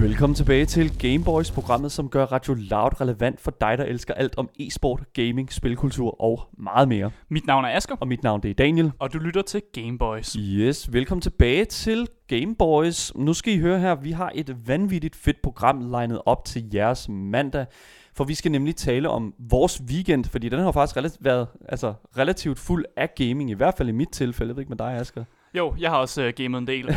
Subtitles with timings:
[0.00, 4.38] Velkommen tilbage til Gameboys, programmet som gør Radio Loud relevant for dig, der elsker alt
[4.38, 7.10] om e-sport, gaming, spilkultur og meget mere.
[7.28, 8.92] Mit navn er Asker, Og mit navn det er Daniel.
[8.98, 10.32] og du lytter til Gameboys.
[10.32, 13.12] Yes, velkommen tilbage til Gameboys.
[13.14, 17.08] Nu skal I høre her, vi har et vanvittigt fedt program legnet op til jeres
[17.08, 17.66] mandag.
[18.14, 21.94] For vi skal nemlig tale om vores weekend, fordi den har faktisk relativt, været altså,
[22.18, 24.50] relativt fuld af gaming, i hvert fald i mit tilfælde.
[24.50, 25.24] Jeg ved ikke med dig, Asger.
[25.56, 26.86] Jo, jeg har også uh, gamet en del.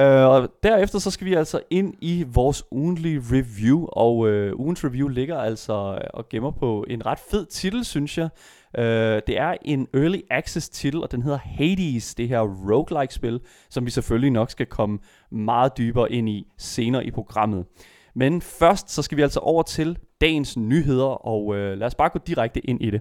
[0.00, 4.84] Øh, og derefter så skal vi altså ind i vores ugentlige review, og øh, ugens
[4.84, 8.28] review ligger altså og gemmer på en ret fed titel, synes jeg.
[8.78, 13.40] Øh, det er en early access titel, og den hedder Hades, det her roguelike spil,
[13.70, 14.98] som vi selvfølgelig nok skal komme
[15.30, 17.64] meget dybere ind i senere i programmet.
[18.14, 22.08] Men først så skal vi altså over til dagens nyheder, og øh, lad os bare
[22.08, 23.00] gå direkte ind i det.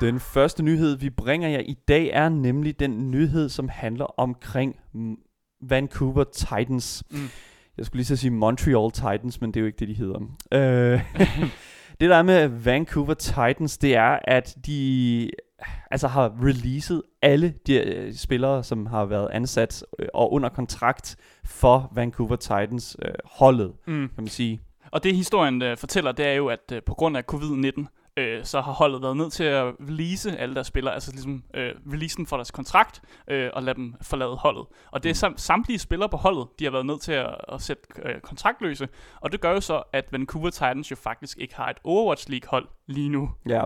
[0.00, 4.76] Den første nyhed, vi bringer jer i dag, er nemlig den nyhed, som handler omkring
[5.60, 7.04] Vancouver Titans.
[7.10, 7.18] Mm.
[7.76, 10.20] Jeg skulle lige så sige Montreal Titans, men det er jo ikke det, de hedder.
[10.52, 11.00] Øh,
[12.00, 15.30] det der er med Vancouver Titans, det er, at de
[15.90, 21.16] altså har releaset alle de øh, spillere, som har været ansat øh, og under kontrakt
[21.44, 24.08] for Vancouver Titans øh, holdet, Mm.
[24.08, 24.60] kan man sige.
[24.92, 27.84] Og det historien uh, fortæller, det er jo, at uh, på grund af covid-19,
[28.16, 31.72] øh, så har holdet været nødt til at release alle deres spillere, altså ligesom øh,
[31.92, 34.66] release dem for deres kontrakt, øh, og lade dem forlade holdet.
[34.92, 37.62] Og det er sam- samtlige spillere på holdet, de har været nødt til at, at
[37.62, 38.88] sætte øh, kontraktløse,
[39.20, 42.48] og det gør jo så, at Vancouver Titans jo faktisk ikke har et Overwatch League
[42.50, 43.30] hold lige nu.
[43.48, 43.62] Ja.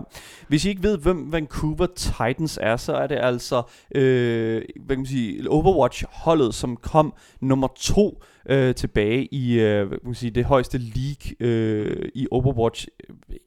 [0.47, 3.63] Hvis I ikke ved, hvem Vancouver Titans er, så er det altså
[3.95, 9.97] øh, hvad kan man sige, Overwatch-holdet, som kom nummer to øh, tilbage i øh, hvad
[10.03, 12.87] man sige, det højeste league øh, i Overwatch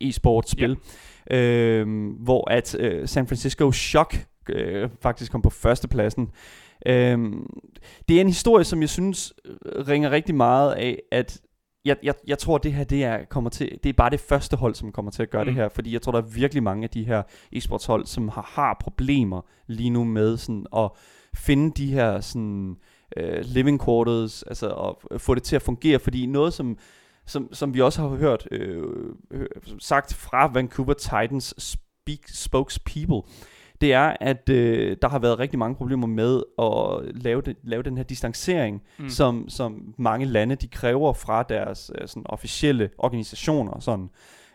[0.00, 0.76] e-sport-spil.
[1.30, 1.86] Øh,
[2.18, 6.28] hvor at øh, San Francisco Shock øh, faktisk kom på førstepladsen.
[6.86, 7.18] Øh,
[8.08, 11.40] det er en historie, som jeg synes øh, ringer rigtig meget af, at
[11.84, 14.56] jeg, jeg, jeg tror, det her det er, kommer til, det er bare det første
[14.56, 15.46] hold, som kommer til at gøre mm.
[15.46, 15.68] Det her.
[15.68, 17.22] Fordi jeg tror, der er virkelig mange af de her
[17.56, 20.90] e-sportshold, som har, har problemer lige nu med sådan, at
[21.34, 22.76] finde de her sådan,
[23.20, 25.98] uh, living quarters, altså at få det til at fungere.
[25.98, 26.78] Fordi noget, som,
[27.26, 28.82] som, som vi også har hørt øh,
[29.30, 29.46] øh,
[29.78, 33.22] sagt fra Vancouver Titans speak, spokespeople,
[33.80, 37.82] det er, at øh, der har været rigtig mange problemer med at lave, det, lave
[37.82, 39.08] den her distancering, mm.
[39.08, 44.10] Som, som mange lande de kræver fra deres øh, sådan officielle organisationer og sådan.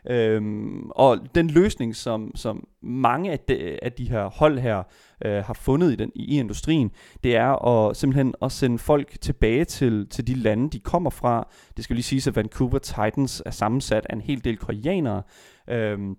[0.09, 4.84] Øhm, og den løsning, som, som mange af de, af de her hold her
[5.25, 6.91] øh, har fundet i, den, i, industrien,
[7.23, 11.47] det er at simpelthen at sende folk tilbage til, til de lande, de kommer fra.
[11.78, 15.23] Det skal lige siges, at Vancouver Titans er sammensat af en hel del koreanere,
[15.69, 16.16] øhm,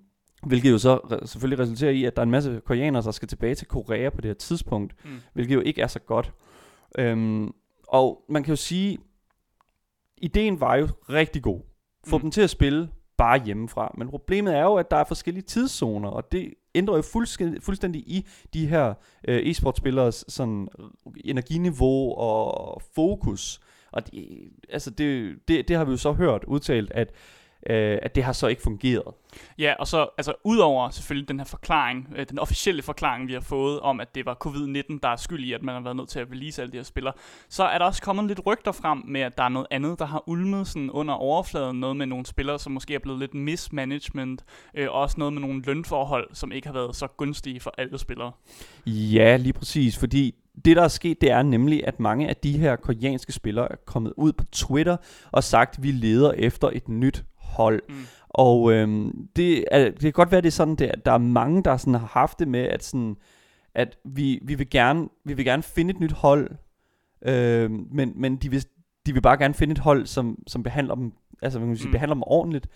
[0.47, 3.54] hvilket jo så selvfølgelig resulterer i, at der er en masse koreanere, der skal tilbage
[3.54, 5.10] til Korea på det her tidspunkt, Mm.
[5.34, 6.32] hvilket jo ikke er så godt.
[6.98, 7.50] Øhm,
[7.88, 8.98] og man kan jo sige,
[10.19, 11.60] ideen var jo rigtig god.
[12.06, 12.19] Få.
[12.19, 12.22] Mm.
[12.22, 12.88] dem til at spille
[13.19, 13.95] bare hjemmefra.
[13.99, 18.01] Men problemet er jo, at der er forskellige tidszoner, og det ændrer jo fuldstændig, fuldstændig
[18.01, 18.95] i de her
[19.29, 23.61] øh, e-sportspillers sådan øh, energiniveau og fokus.
[23.93, 24.28] Og det,
[24.69, 27.12] altså det, det, det har vi jo så hørt udtalt, at,
[27.67, 29.15] øh, at det har så ikke fungeret.
[29.59, 33.41] Ja, og så altså udover selvfølgelig den her forklaring, øh, den officielle forklaring, vi har
[33.41, 36.09] fået om, at det var covid-19, der er skyld i, at man har været nødt
[36.09, 37.15] til at release alle de her spillere,
[37.49, 40.05] så er der også kommet lidt rygter frem med, at der er noget andet, der
[40.05, 44.45] har ulmet sådan under overfladen, noget med nogle spillere, som måske er blevet lidt mismanagement,
[44.75, 47.99] øh, og også noget med nogle lønforhold, som ikke har været så gunstige for alle
[47.99, 48.33] spillere.
[48.87, 52.59] Ja, lige præcis, fordi det der er sket, det er nemlig, at mange af de
[52.59, 54.97] her koreanske spillere er kommet ud på Twitter
[55.33, 57.25] og sagt, at vi leder efter et nyt
[57.59, 57.83] hold.
[57.89, 57.95] Mm.
[58.29, 61.63] Og øhm, det, er, det kan godt være, det er sådan, der, der er mange,
[61.63, 63.17] der sådan har haft det med, at, sådan,
[63.75, 66.51] at vi, vi, vil gerne, vi vil gerne finde et nyt hold,
[67.23, 68.65] øhm, men, men de, vil,
[69.07, 71.77] de vil bare gerne finde et hold, som, som behandler dem, altså, hvad kan man
[71.77, 71.93] sige, Mm.
[71.93, 72.69] behandler dem ordentligt.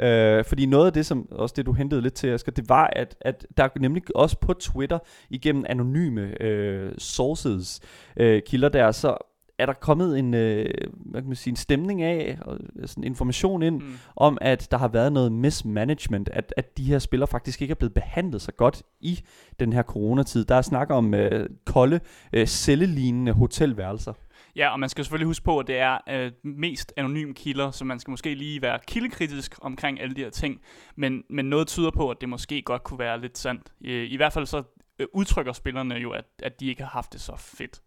[0.00, 2.90] Øh, fordi noget af det, som også det du hentede lidt til, Asger, det var,
[2.96, 4.98] at, at der er nemlig også på Twitter,
[5.30, 7.80] igennem anonyme øh, sources,
[8.16, 9.16] øh, kilder der, så
[9.60, 13.62] er der kommet en, øh, hvad kan man sige, en stemning af, og sådan information
[13.62, 13.92] ind, Mm.
[14.16, 17.76] om at der har været noget mismanagement, at, at de her spillere faktisk ikke er
[17.76, 19.20] blevet behandlet så godt i
[19.60, 20.44] den her coronatid.
[20.44, 22.00] Der er snak om øh, kolde,
[22.32, 24.12] øh, cellelignende hotelværelser.
[24.56, 27.84] Ja, og man skal selvfølgelig huske på, at det er øh, mest anonyme kilder, så
[27.84, 30.60] man skal måske lige være kildekritisk omkring alle de her ting.
[30.96, 33.62] Men, men noget tyder på, at det måske godt kunne være lidt sandt.
[33.80, 34.62] I, i hvert fald så
[35.00, 37.80] øh, udtrykker spillerne jo, at, at de ikke har haft det så fedt.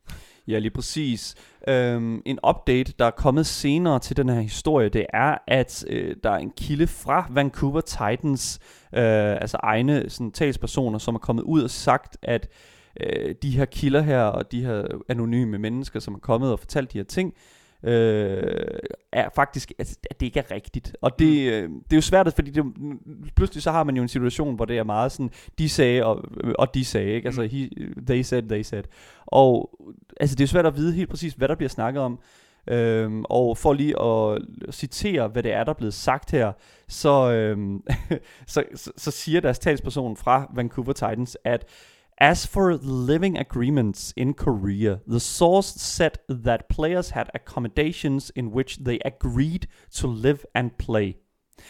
[0.48, 1.36] Ja, lige præcis.
[1.68, 6.16] Øhm, en update, der er kommet senere til den her historie, det er, at øh,
[6.24, 8.60] der er en kilde fra Vancouver Titans,
[8.94, 12.50] øh, altså egne sådan, talspersoner, som er kommet ud og sagt, at
[13.00, 16.94] øh, de her kilder her, og de her anonyme mennesker, som er kommet og fortalt
[16.94, 17.63] de her ting, øh,
[19.12, 20.96] er faktisk, at, at det ikke er rigtigt.
[21.02, 22.64] Og det, øh, det er jo svært, fordi det,
[23.36, 26.26] pludselig så har man jo en situation, hvor det er meget sådan, de sagde, og,
[26.60, 27.26] og de sagde, ikke?
[27.26, 27.70] Altså, he,
[28.08, 28.84] they said, they said.
[29.26, 29.80] Og
[30.20, 32.20] altså, det er jo svært at vide helt præcis, hvad der bliver snakket om.
[32.68, 34.42] Øhm, og for lige at
[34.72, 36.52] citere, hvad det er, der er blevet sagt her,
[36.88, 37.84] så, øhm,
[38.48, 41.66] så, så, så siger deres talsperson fra Vancouver Titans, at
[42.18, 48.78] As for living agreements in Korea, the source said that players had accommodations in which
[48.86, 51.16] they agreed to live and play.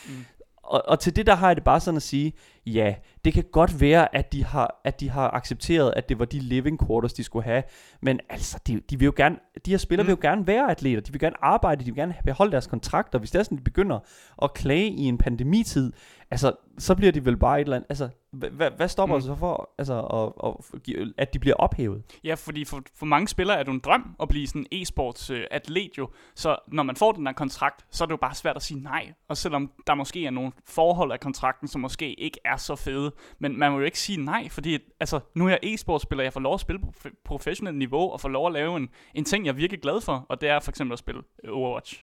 [0.05, 0.25] Mm.
[0.63, 2.33] Og, og til det der har jeg det bare sådan at sige,
[2.65, 2.95] ja,
[3.25, 6.39] det kan godt være, at de har, at de har accepteret, at det var de
[6.39, 7.63] living quarters, de skulle have,
[8.01, 10.07] men altså, de, de vil jo gerne, de her spillere mm.
[10.07, 13.19] vil jo gerne være atleter, de vil gerne arbejde, de vil gerne beholde deres kontrakter,
[13.19, 14.00] hvis det er sådan, de begynder
[14.42, 15.94] at klage i en pandemitid,
[16.31, 19.21] altså, så bliver de vel bare et eller andet, altså, hvad, hvad stopper mm.
[19.21, 20.54] så for, altså, at,
[20.98, 22.04] at, at de bliver ophævet?
[22.24, 25.33] Ja, fordi for, for mange spillere er det en drøm at blive sådan en e-sports
[25.33, 28.36] øh, atlet jo, så når man får den her kontrakt, så er det jo bare
[28.36, 32.13] svært at sige nej, og selvom der måske er nogle forhold af kontrakten, som måske
[32.13, 35.50] ikke er så fede, men man må jo ikke sige nej, fordi altså, nu er
[35.50, 36.94] jeg e-sportspiller, jeg får lov at spille på
[37.25, 40.25] professionelt niveau, og får lov at lave en, en ting, jeg er virkelig glad for,
[40.29, 42.03] og det er for eksempel at spille øh, Overwatch.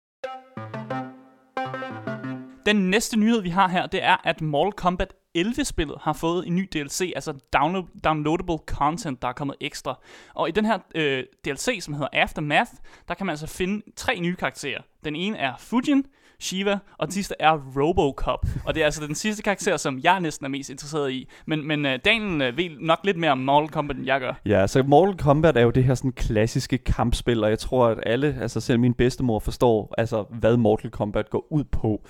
[2.65, 6.55] Den næste nyhed, vi har her, det er, at Mortal Kombat 11-spillet har fået en
[6.55, 9.99] ny DLC, altså download, downloadable content, der er kommet ekstra.
[10.35, 12.71] Og i den her øh, DLC, som hedder Aftermath,
[13.07, 14.81] der kan man altså finde tre nye karakterer.
[15.03, 16.05] Den ene er Fujin,
[16.39, 18.45] Shiva, og den sidste er Robocop.
[18.65, 21.29] Og det er altså den sidste karakter, som jeg næsten er mest interesseret i.
[21.45, 24.33] Men, men uh, Daniel uh, ved nok lidt mere om Mortal Kombat, end jeg gør.
[24.45, 27.99] Ja, så Mortal Kombat er jo det her sådan klassiske kampspil, og jeg tror, at
[28.05, 32.01] alle, altså selv min bedstemor forstår, altså hvad Mortal Kombat går ud på.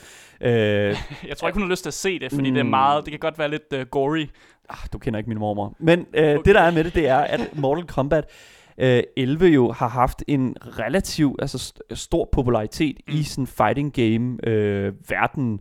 [0.41, 0.47] Uh,
[1.29, 3.05] jeg tror ikke, hun har lyst til at se det, fordi mm, det er meget,
[3.05, 4.25] det kan godt være lidt uh, gory.
[4.69, 5.75] Ah, du kender ikke min mormor.
[5.79, 6.37] Men uh, okay.
[6.45, 8.25] det, der er med det, det er, at Mortal Kombat
[8.77, 13.13] øh, 11 jo har haft en relativ altså st- stor popularitet mm.
[13.13, 15.59] i sådan fighting game øh, verden.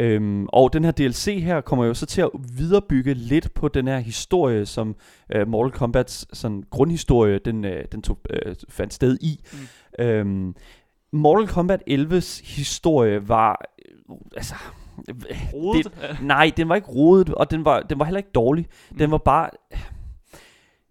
[0.00, 3.88] Øhm, og den her DLC her kommer jo så til at viderebygge lidt på den
[3.88, 4.96] her historie, som
[5.34, 9.40] øh, Mortal Kombats sådan grundhistorie, den, øh, den tog, øh, fandt sted i.
[9.52, 10.04] Mm.
[10.04, 10.54] Øhm,
[11.12, 14.54] Mortal Kombat 11's historie var, øh, altså,
[15.54, 15.84] rodet?
[15.84, 18.66] Det, nej, den var ikke rodet, og den var, den var heller ikke dårlig.
[18.98, 19.10] Den mm.
[19.10, 19.50] var bare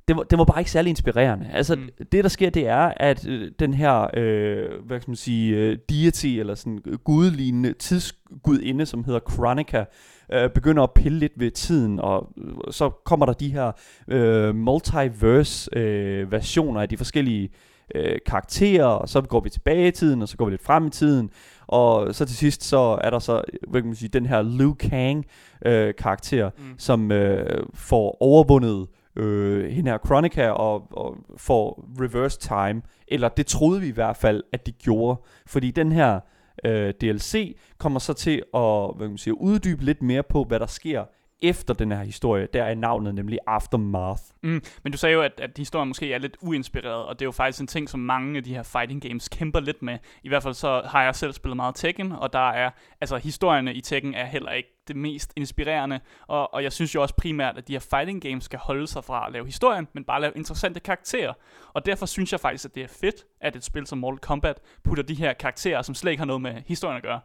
[0.07, 1.49] det var, det var bare ikke særlig inspirerende.
[1.53, 1.89] Altså, mm.
[2.11, 5.77] det der sker, det er, at øh, den her, øh, hvad kan man sige, øh,
[5.89, 9.85] deity, eller sådan gudlignende tidsgudinde, som hedder Chronica,
[10.33, 13.71] øh, begynder at pille lidt ved tiden, og øh, så kommer der de her
[14.07, 17.49] øh, multiverse øh, versioner af de forskellige
[17.95, 20.85] øh, karakterer, og så går vi tilbage i tiden, og så går vi lidt frem
[20.85, 21.29] i tiden,
[21.67, 24.73] og så til sidst, så er der så, hvad kan man sige, den her Liu
[24.73, 25.25] Kang
[25.65, 26.63] øh, karakter, mm.
[26.77, 32.81] som øh, får overvundet øh, hende her Chronica og, og får reverse time.
[33.07, 35.21] Eller det troede vi i hvert fald, at de gjorde.
[35.47, 36.19] Fordi den her
[36.65, 40.59] øh, DLC kommer så til at hvad kan man sige, uddybe lidt mere på, hvad
[40.59, 41.03] der sker
[41.41, 42.47] efter den her historie.
[42.53, 44.21] Der er navnet nemlig Aftermath.
[44.43, 47.27] Mm, men du sagde jo, at, at historien måske er lidt uinspireret, og det er
[47.27, 49.97] jo faktisk en ting, som mange af de her fighting games kæmper lidt med.
[50.23, 52.69] I hvert fald så har jeg selv spillet meget Tekken, og der er,
[53.01, 57.01] altså historierne i Tekken er heller ikke det mest inspirerende, og, og jeg synes jo
[57.01, 60.03] også primært, at de her fighting games skal holde sig fra at lave historien, men
[60.03, 61.33] bare lave interessante karakterer.
[61.73, 64.59] Og derfor synes jeg faktisk, at det er fedt, at et spil som Mortal Kombat
[64.83, 67.19] putter de her karakterer, som slet ikke har noget med historien at gøre,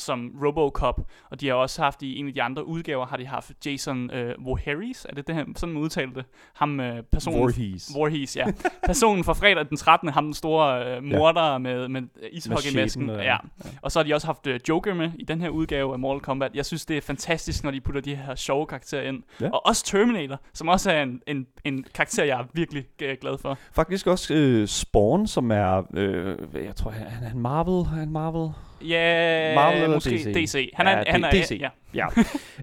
[0.00, 3.26] som Robocop, og de har også haft i en af de andre udgaver, har de
[3.26, 6.24] haft Jason øh, Voorhees, er det det, sådan man udtalte det?
[6.54, 7.90] Ham, øh, personen, Voorhees.
[7.94, 8.46] Voorhees, ja.
[8.86, 10.08] Personen fra fredag den 13.
[10.08, 11.58] ham den store øh, morder ja.
[11.58, 13.10] med, med ishockeymasken.
[13.10, 13.22] Ja.
[13.22, 13.36] ja.
[13.82, 16.20] Og så har de også haft øh, Joker med i den her udgave af Mortal
[16.20, 16.54] Kombat.
[16.54, 19.22] Jeg synes, det er fantastisk, når de putter de her sjove karakterer ind.
[19.40, 19.50] Ja.
[19.50, 23.38] Og også Terminator, som også er en, en, en karakter, jeg er virkelig øh, glad
[23.38, 23.58] for.
[23.72, 28.50] Faktisk også øh, Spawn, som er, øh, jeg tror, han er en Marvel, han Marvel
[28.88, 30.34] Ja, Marvel eller måske DC.
[30.34, 30.70] DC.
[30.74, 31.60] Han er, ja, han er, DC.
[31.60, 31.68] Ja.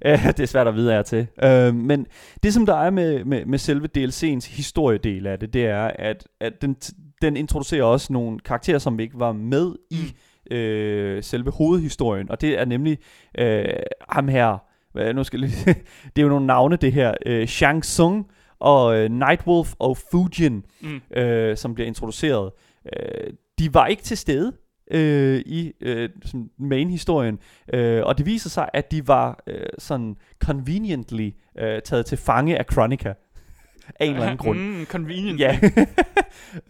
[0.05, 0.17] ja.
[0.27, 1.27] det er svært at vide af til.
[1.45, 2.07] Uh, men
[2.43, 6.27] det, som der er med, med, med selve DLC'ens historiedel af det, det er, at,
[6.39, 6.75] at den,
[7.21, 10.17] den introducerer også nogle karakterer, som ikke var med i mm.
[10.51, 12.31] Øh, selve hovedhistorien.
[12.31, 12.97] Og det er nemlig
[13.37, 13.65] øh,
[14.09, 14.57] ham her,
[14.91, 15.65] hvad, nu skal lige,
[16.15, 18.27] det er jo nogle navne det her, øh, Shang Tsung
[18.59, 21.17] og øh, Nightwolf og Fujin, mm.
[21.17, 22.51] øh, som bliver introduceret.
[22.93, 24.53] Øh, de var ikke til stede
[24.91, 26.09] øh, i øh,
[26.57, 27.39] main-historien.
[27.73, 32.57] Øh, og det viser sig, at de var øh, sådan conveniently øh, taget til fange
[32.57, 33.13] af Chronica.
[33.99, 34.59] af en eller anden grund.
[34.59, 35.39] Mm, convenient.
[35.39, 35.59] Ja.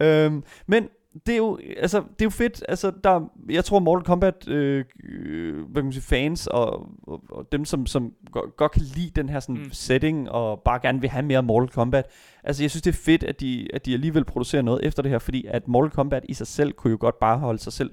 [0.00, 0.88] øhm, men
[1.26, 2.62] det er jo, altså, det er jo fedt.
[2.68, 7.22] Altså, der, jeg tror, Mortal Kombat øh, øh, hvad kan man sige, fans og, og,
[7.30, 9.70] og dem, som, som godt, godt kan lide den her sådan, Mm.
[9.72, 12.06] setting, og bare gerne vil have mere Mortal Kombat.
[12.44, 15.10] Altså, jeg synes, det er fedt, at de, at de alligevel producerer noget efter det
[15.10, 17.90] her, fordi at Mortal Kombat i sig selv kunne jo godt bare holde sig selv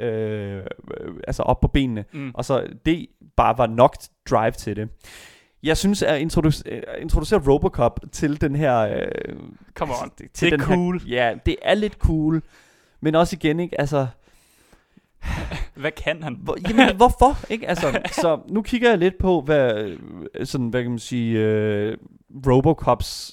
[0.00, 0.62] øh, øh,
[1.26, 2.04] altså op på benene.
[2.12, 2.30] Mm.
[2.34, 3.06] Og så det
[3.36, 3.96] bare var nok
[4.30, 4.88] drive til det.
[5.62, 8.78] Jeg synes, at introduce, øh, introducere Robocop til den her...
[8.78, 9.36] Øh,
[9.74, 10.10] Come on.
[10.16, 11.00] til Det er den cool.
[11.00, 12.42] Her, ja, det er lidt cool.
[13.00, 13.80] Men også igen, ikke?
[13.80, 14.06] Altså,
[15.76, 16.36] Hvad kan han?
[16.42, 17.50] hvor, jamen, hvorfor?
[17.52, 17.68] Ikke?
[17.68, 19.96] Altså, så nu kigger jeg lidt på, hvad,
[20.44, 21.96] sådan, hvad kan man sige, øh,
[22.46, 23.32] Robocops,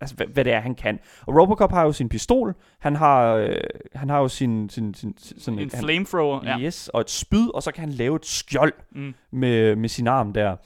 [0.00, 0.98] altså, hvad, hvad det er, han kan.
[1.26, 3.56] Og Robocop har jo sin pistol, han har, øh,
[3.94, 6.40] han har jo sin, sin, sin sådan En han- flamethrower.
[6.44, 6.58] Ja.
[6.60, 9.14] Yes, og et spyd, og så kan han lave et skjold Mm.
[9.32, 10.56] med, med sin arm der.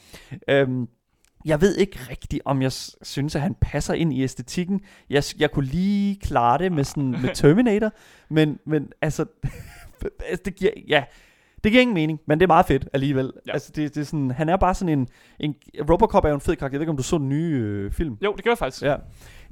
[0.48, 0.88] Øhm,
[1.44, 4.80] jeg ved ikke rigtigt, om jeg synes, at han passer ind i æstetikken.
[5.10, 7.90] Jeg, jeg kunne lige klare det med, sådan, med Terminator,
[8.30, 9.24] men, men altså,
[10.28, 11.04] altså, det giver, ja,
[11.64, 13.32] det giver ingen mening, men det er meget fedt alligevel.
[13.46, 13.52] Ja.
[13.52, 15.08] Altså, det, det er sådan, han er bare sådan en,
[15.40, 15.54] en,
[15.90, 16.74] Robocop er jo en fed karakter.
[16.74, 18.16] Jeg ved ikke, om du så den nye øh, film.
[18.24, 18.82] Jo, det gør jeg faktisk.
[18.82, 18.96] Ja.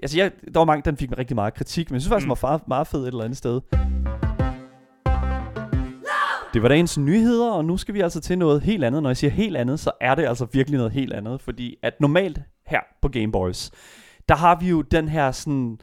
[0.03, 2.27] Altså, jeg, der var mange, den fik mig rigtig meget kritik, men jeg synes faktisk,
[2.27, 2.31] Mm.
[2.31, 2.37] mm.
[2.37, 3.61] den var meget, meget fed et eller andet sted.
[6.55, 9.03] Det var dagens nyheder, og nu skal vi altså til noget helt andet.
[9.03, 11.95] Når jeg siger helt andet, så er det altså virkelig noget helt andet, fordi at
[12.01, 13.71] normalt her på Game Boys,
[14.29, 15.79] der har vi jo den her sådan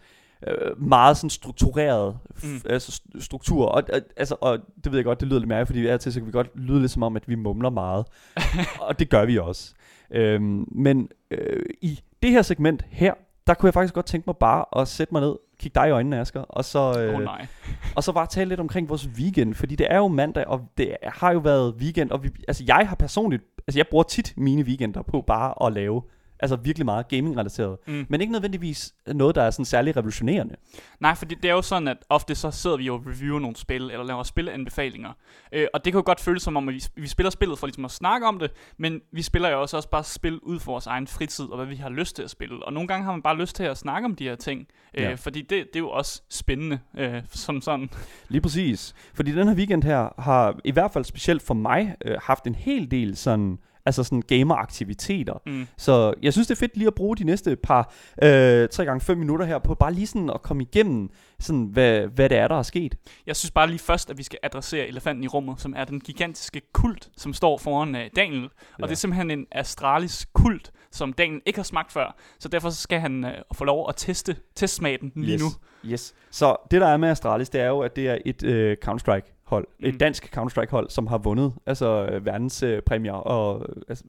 [0.47, 2.61] øh, meget sådan struktureret Mm.
[2.69, 3.83] altså st- struktur, og,
[4.17, 6.27] altså, og det ved jeg godt, det lyder lidt mærkeligt, fordi af til så kan
[6.27, 8.05] vi godt lyde lidt som om, at vi mumler meget,
[8.87, 9.73] og det gør vi også.
[10.11, 13.13] Øhm, men øh, i det her segment her,
[13.47, 15.91] der kunne jeg faktisk godt tænke mig bare at sætte mig ned, kigge dig i
[15.91, 17.47] øjnene, Asger, og så, øh, oh, nej.
[17.95, 20.95] og så bare tale lidt omkring vores weekend, fordi det er jo mandag, og det
[21.03, 24.63] har jo været weekend, og vi, altså jeg har personligt, altså jeg bruger tit mine
[24.63, 26.01] weekender på bare at lave,
[26.39, 28.05] altså virkelig meget gaming-relateret, Mm.
[28.09, 30.55] men ikke nødvendigvis noget, der er sådan særlig revolutionerende.
[30.99, 33.55] Nej, fordi det er jo sådan, at ofte så sidder vi jo og reviewer nogle
[33.55, 35.11] spil, eller laver spilleanbefalinger.
[35.51, 37.67] Øh, og det kan jo godt føles som om, at vi, vi spiller spillet for
[37.67, 40.71] ligesom at snakke om det, men vi spiller jo også, også bare spil ud for
[40.71, 42.65] vores egen fritid, og hvad vi har lyst til at spille.
[42.65, 45.03] Og nogle gange har man bare lyst til at snakke om de her ting, øh,
[45.03, 45.13] Ja.
[45.13, 47.89] fordi det, det er jo også spændende, øh, som sådan.
[48.29, 48.93] Lige præcis.
[49.13, 52.55] Fordi den her weekend her har, i hvert fald specielt for mig, øh, haft en
[52.55, 55.33] hel del sådan, altså sådan gameraktiviteter.
[55.45, 55.67] Mm.
[55.77, 59.01] Så jeg synes, det er fedt lige at bruge de næste par øh, 3 gange
[59.01, 62.47] 5 minutter her på bare lige sådan at komme igennem, sådan, hvad, hvad det er,
[62.47, 62.95] der er sket.
[63.27, 65.99] Jeg synes bare lige først, at vi skal adressere elefanten i rummet, som er den
[65.99, 68.43] gigantiske kult, som står foran øh, Daniel.
[68.43, 68.85] Og Ja.
[68.85, 72.15] det er simpelthen en astralis kult, som Daniel ikke har smagt før.
[72.39, 75.41] Så derfor skal han øh, få lov at teste testsmagen lige yes.
[75.41, 75.47] nu.
[75.91, 76.13] Yes.
[76.31, 79.36] Så det, der er med Astralis, det er jo, at det er et øh, Counter-Strike
[79.47, 79.67] hold.
[79.79, 79.85] Mm.
[79.85, 84.03] Et dansk Counter-Strike hold, som har vundet altså øh, verdens øh, og altså,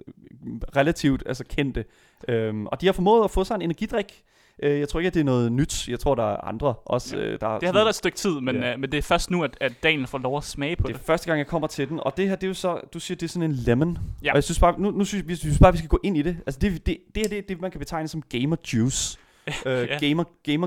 [0.76, 1.84] relativt altså, kendte.
[2.28, 4.22] Øhm, og de har formået at få sig en energidrik.
[4.62, 5.88] Øh, jeg tror ikke, at det er noget nyt.
[5.88, 7.16] Jeg tror, der er andre også.
[7.16, 7.22] Ja.
[7.24, 8.72] Øh, der Det har været der et stykke tid, men, Ja.
[8.72, 10.94] øh, men det er først nu, at, at Daniel får lov at smage på Det
[10.96, 11.00] det.
[11.02, 12.98] er første gang, jeg kommer til den, og det her, det er jo så, du
[13.00, 13.98] siger, det er sådan en lemon.
[14.24, 14.30] Ja.
[14.30, 16.22] Og jeg synes bare, nu, nu synes, vi synes bare, vi skal gå ind i
[16.22, 16.36] det.
[16.46, 19.18] Altså det, det, det her, det er det, man kan betegne som gamer juice.
[19.66, 19.98] øh, Ja.
[20.08, 20.66] gamer, gamer,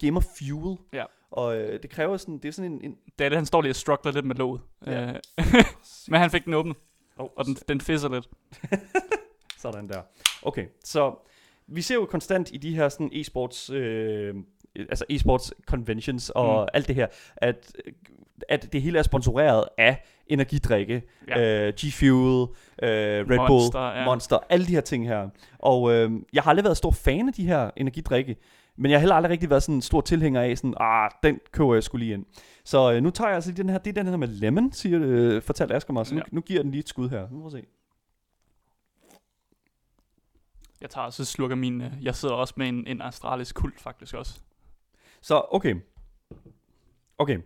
[0.00, 0.76] gamer fuel.
[0.92, 1.04] Ja.
[1.34, 2.80] Og øh, det kræver sådan, det er sådan en...
[2.84, 4.60] en Det er det, han står lige og struggler lidt med låget.
[4.86, 5.08] Ja.
[5.08, 5.14] Øh,
[6.08, 6.76] men han fik den åbnet,
[7.16, 8.28] oh, og den, den fisser lidt.
[9.62, 10.02] Sådan der.
[10.42, 11.14] Okay, så
[11.66, 14.34] vi ser jo konstant i de her sådan e-sports, øh,
[14.76, 16.68] altså e-sports conventions og Mm.
[16.74, 17.72] alt det her, at,
[18.48, 21.66] at det hele er sponsoreret af energidrikke, ja.
[21.66, 22.48] øh, G-Fuel,
[22.82, 22.88] øh,
[23.30, 24.04] Red Monster, Bull, ja.
[24.04, 25.28] Monster, alle de her ting her.
[25.58, 28.36] Og øh, jeg har aldrig været stor fan af de her energidrikke,
[28.76, 31.40] men jeg har heller aldrig rigtig været sådan en stor tilhænger af, sådan, ah, den
[31.52, 32.26] køber jeg skulle lige ind.
[32.64, 34.72] Så øh, nu tager jeg altså lige den her, det er den her med lemon,
[34.72, 36.24] siger, øh, fortalte Asger mig, så nu, Ja.
[36.32, 37.28] nu giver den lige et skud her.
[37.30, 37.64] Nu må vi se.
[40.80, 41.80] Jeg tager også et sluk af min...
[41.80, 44.40] øh, Jeg sidder også med en, en astralis kult faktisk også.
[45.20, 45.74] Så, okay.
[47.18, 47.38] Okay.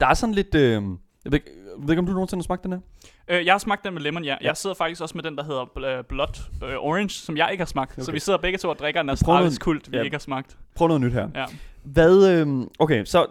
[0.00, 0.54] Der er sådan lidt...
[0.54, 0.82] Øh,
[1.24, 2.80] jeg, ved, ikke- jeg ved ikke, om du nogensinde har smagt den her?
[3.28, 4.36] Øh, jeg har smagt den med lemon, ja.
[4.40, 4.46] Ja.
[4.46, 7.60] Jeg sidder faktisk også med den, der hedder bl- Blood øh, Orange, som jeg ikke
[7.62, 7.92] har smagt.
[7.92, 8.02] Okay.
[8.02, 10.02] Så vi sidder begge to og drikker en astralis kult, vi ja.
[10.02, 10.56] ikke har smagt.
[10.76, 11.28] Prøv noget nyt her.
[11.34, 11.44] Ja.
[11.84, 12.30] Hvad...
[12.40, 12.46] Øh,
[12.78, 13.26] okay, så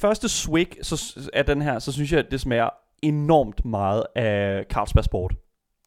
[0.00, 2.68] første swig så, af den her, så synes jeg, at det smager
[3.02, 5.34] enormt meget af Carlsberg Sport.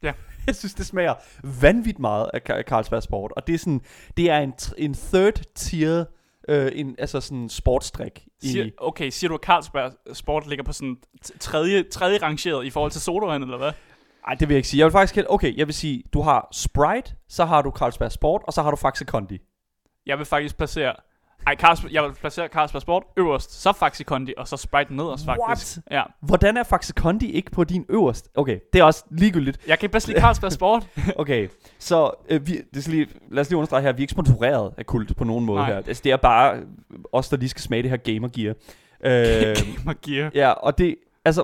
[0.04, 0.14] Ja.
[0.48, 1.14] Jeg synes, det smager
[1.62, 3.32] vanvittigt meget af Carlsberg Sport.
[3.36, 3.82] Og det er sådan...
[4.18, 6.06] Det er en, en third tier...
[6.50, 8.28] Øh, en, altså sådan sportsdrik.
[8.42, 10.98] Siger, i, okay, siger du, at Carlsberg Sport ligger på sådan
[11.40, 13.72] tredje, tredje rangeret i forhold til sodavand, eller hvad?
[14.28, 14.80] Ej, det vil jeg ikke sige.
[14.80, 15.26] Jeg vil faktisk...
[15.30, 18.72] Okay, jeg vil sige, du har Sprite, så har du Carlsberg Sport, og så har
[18.72, 19.40] du Faxe Kondi.
[20.06, 20.94] Jeg vil faktisk placere...
[21.48, 25.26] Ej, Carlsberg, jeg vil placere Carlsberg Sport øverst, så Faxi Kondi, og så Sprite nederst
[25.26, 25.78] faktisk.
[25.78, 25.80] What?
[25.92, 26.04] Ja.
[26.22, 28.30] Hvordan er Faxe Kondi ikke på din øverst?
[28.36, 29.58] Okay, det er også ligegyldigt.
[29.68, 30.88] Jeg kan bedst lide Carlsberg Sport.
[31.16, 31.48] Okay,
[31.80, 34.74] så øh, vi, det skal lige, lad os lige understrege her, vi er ikke sponsoreret
[34.78, 35.68] af kult på nogen måde Nej.
[35.70, 35.76] her.
[35.78, 36.62] Altså, det er bare
[37.14, 38.56] os, der lige skal smage det her Gamer Gear.
[39.04, 40.32] Øh, Gamer Gear.
[40.34, 41.44] ja, og det, altså,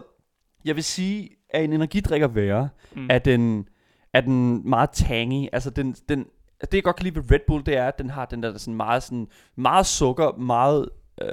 [0.65, 3.07] jeg vil sige, at en energidrik er værre, Mm.
[3.09, 3.67] er den,
[4.13, 6.25] er den meget tangy, altså den, den,
[6.61, 8.57] det jeg godt kan lide ved Red Bull, det er, at den har den der
[8.57, 10.89] sådan meget, sådan, meget sukker, meget,
[11.21, 11.29] øh,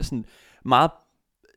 [0.00, 0.24] sådan,
[0.64, 0.90] meget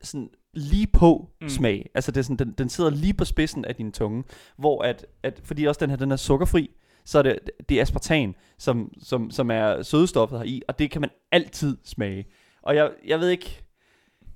[0.02, 1.48] sådan lige på Mm.
[1.48, 1.90] smag.
[1.94, 4.24] Altså det er sådan, den, den sidder lige på spidsen af din tunge,
[4.56, 6.70] hvor at, at fordi også den her, den er sukkerfri,
[7.04, 10.90] så er det, det er aspartan, som, som, som er sødestoffet her i, og det
[10.90, 12.26] kan man altid smage.
[12.62, 13.62] Og jeg, jeg ved ikke,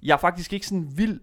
[0.03, 1.21] jeg er faktisk ikke sådan vild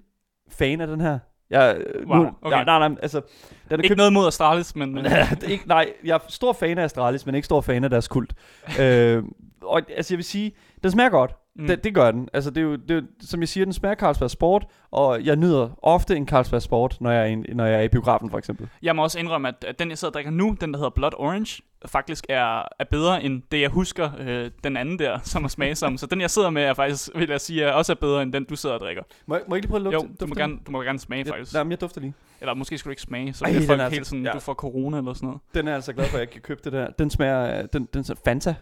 [0.50, 1.20] fan af den her.
[1.50, 2.56] Jeg, øh, Wow, nu, okay.
[2.56, 3.22] nej, nej, nej, altså,
[3.70, 4.98] den er Ikke noget mod Astralis, men...
[5.06, 7.84] øh, det er ikke, nej, jeg er stor fan af Astralis, men ikke stor fan
[7.84, 8.34] af deres kult.
[8.82, 9.24] øh,
[9.62, 10.52] og altså, jeg vil sige,
[10.84, 11.36] den smager godt.
[11.58, 11.68] Mm.
[11.68, 12.30] Det, det gør den.
[12.34, 15.26] Altså, det er, jo, det er jo, som jeg siger, den smager Carlsberg Sport, og
[15.26, 18.30] jeg nyder ofte en Carlsberg Sport, når jeg er, i, når jeg er i biografen,
[18.30, 18.70] for eksempel.
[18.82, 20.90] Jeg må også indrømme, at, at den, jeg sidder og drikker nu, den der hedder
[20.90, 25.44] Blood Orange, faktisk er, er bedre end det, jeg husker, øh, den anden der, som
[25.44, 25.98] er smage som.
[25.98, 28.34] Så den, jeg sidder med, er faktisk, vil jeg sige, er også er bedre end
[28.34, 29.04] den, du sidder og drikker.
[29.26, 30.16] Må, jeg- må jeg ikke lige prøve at Jo, lugte?
[30.22, 31.34] du må, gerne, du må gerne smage, den?
[31.34, 31.54] faktisk.
[31.54, 32.14] Nej, men jeg dufter lige.
[32.42, 34.32] Eller måske skulle du ikke smage, så Ej, bliver folk er helt altså- sådan, ja.
[34.32, 35.42] du får corona eller sådan noget.
[35.54, 36.88] Den er jeg altså glad for, at jeg kan købe det der.
[37.00, 38.56] Den smager, den, den er Fanta.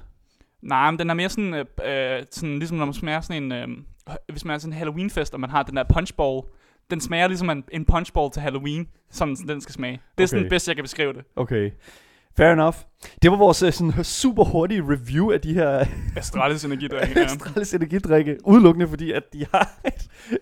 [0.66, 3.52] Nej, men den er mere sådan, øh, øh, sådan ligesom når man smager sådan en,
[3.52, 3.68] øh,
[4.32, 6.42] hvis man er sådan en Halloween-fest, og man har den der punchball,
[6.92, 10.02] den smager ligesom en, en punchball til Halloween, som den skal smage.
[10.18, 10.44] Det er sådan Okay.
[10.44, 11.24] det bedste, jeg kan beskrive det.
[11.36, 11.72] Okay.
[12.38, 12.76] Fair enough.
[13.22, 15.86] Det var vores øh, sådan, super hurtige review af de her
[16.18, 17.10] Astralis energidrik.
[17.16, 17.24] ja.
[17.24, 19.80] Astralis energidrikke, udelukkende fordi, at de har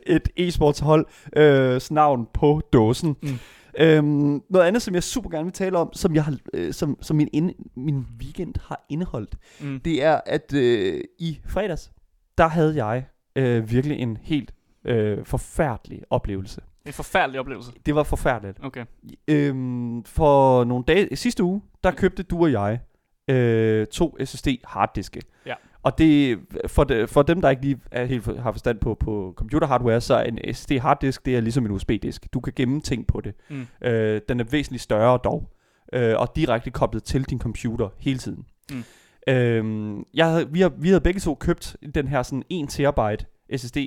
[0.08, 1.06] et, et e-sportshold
[1.38, 3.16] øh, navn på dåsen.
[3.24, 3.40] Mm.
[3.80, 6.98] Øhm, noget andet, som jeg super gerne vil tale om, som, jeg har, øh, som,
[7.02, 9.80] som min, ind, min weekend har indeholdt, Mm.
[9.80, 11.92] det er, at øh, i fredags,
[12.38, 14.54] der havde jeg øh, virkelig en helt
[14.86, 16.62] øh, forfærdelig oplevelse.
[16.86, 17.72] En forfærdelig oplevelse.
[17.86, 18.58] Det var forfærdeligt.
[18.64, 18.86] Okay.
[19.28, 22.80] Øhm, for nogle dage, sidste uge, der købte du og jeg
[23.28, 25.22] øh, to SSD harddiske.
[25.46, 25.54] Ja.
[25.84, 28.94] Og det, for, de, for dem, der ikke lige er helt for, har forstand på,
[29.00, 32.28] på computer hardware, så er en SSD harddisk, det er ligesom en USB-disk.
[32.34, 33.34] Du kan gemme ting på det.
[33.50, 33.68] Mm.
[33.88, 35.50] Øh, den er væsentligt større dog,
[35.94, 38.46] øh, og direkte koblet til din computer hele tiden.
[38.72, 38.84] Mm.
[39.28, 43.26] Øhm, jeg havde, vi, har, vi havde begge to købt den her sådan 1 terabyte
[43.58, 43.78] SSD.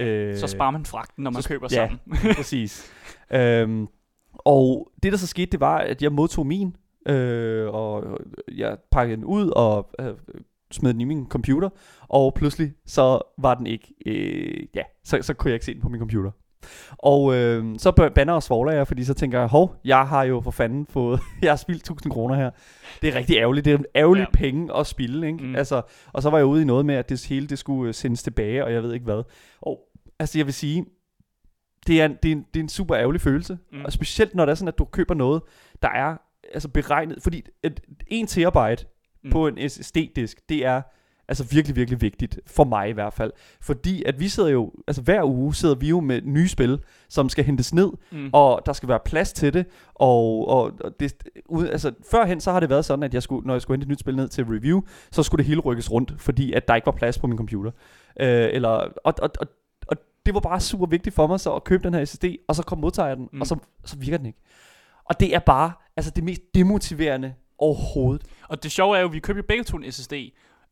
[0.00, 1.74] Øh, Så sparer man fragten, når man så- køber ja.
[1.76, 2.00] sammen.
[2.36, 2.92] Præcis.
[3.32, 3.86] øhm,
[4.34, 6.76] og det, der så skete, det var, at jeg modtog min,
[7.08, 8.18] øh, og
[8.52, 10.06] jeg pakkede den ud og øh,
[10.72, 11.68] smed den i min computer,
[12.08, 15.82] og pludselig så var den ikke, øh, ja, så, så kunne jeg ikke se den
[15.82, 16.30] på min computer.
[16.92, 20.40] Og øh, så banner og svogler jeg, fordi så tænker jeg, hov, jeg har jo
[20.40, 22.50] for fanden fået, jeg har spildt 1000 kroner her.
[23.02, 24.38] Det er rigtig ærgerligt, det er en ærgerlig Ja.
[24.38, 25.44] penge at spilde, ikke?
[25.44, 25.56] Mm.
[25.56, 25.82] Altså,
[26.12, 28.22] og så var jeg ude i noget med, at det hele det skulle øh, sendes
[28.22, 29.22] tilbage, og jeg ved ikke hvad.
[29.60, 29.80] Og
[30.18, 30.84] altså, jeg vil sige,
[31.86, 33.58] det er, en, det, er en, det er en super ærgerlig følelse.
[33.72, 33.84] Mm.
[33.84, 35.42] Og specielt når det er sådan, at du køber noget,
[35.82, 36.16] der er
[36.54, 38.86] altså beregnet, fordi et, 1 terabyte
[39.24, 39.30] Mm.
[39.30, 40.82] på en SSD-disk, det er
[41.28, 43.32] altså virkelig, virkelig vigtigt, for mig i hvert fald.
[43.60, 47.28] Fordi at vi sidder jo, altså hver uge sidder vi jo med nye spil, som
[47.28, 48.30] skal hentes ned, Mm.
[48.32, 51.14] og der skal være plads til det, og, og, det,
[51.48, 53.84] ud- altså, førhen så har det været sådan, at jeg skulle, når jeg skulle hente
[53.84, 54.80] et nyt spil ned til review,
[55.12, 57.70] så skulle det hele rykkes rundt, fordi at der ikke var plads på min computer.
[58.20, 59.46] Øh, eller, og, og, og,
[59.88, 62.54] og det var bare super vigtigt for mig så at købe den her SSD, og
[62.56, 63.40] så kom modtager jeg den, mm.
[63.40, 64.38] og så, så virker den ikke.
[65.04, 68.26] Og det er bare altså det mest demotiverende overhovedet.
[68.48, 70.12] Og det sjove er jo, at vi køber jo begge to en SSD.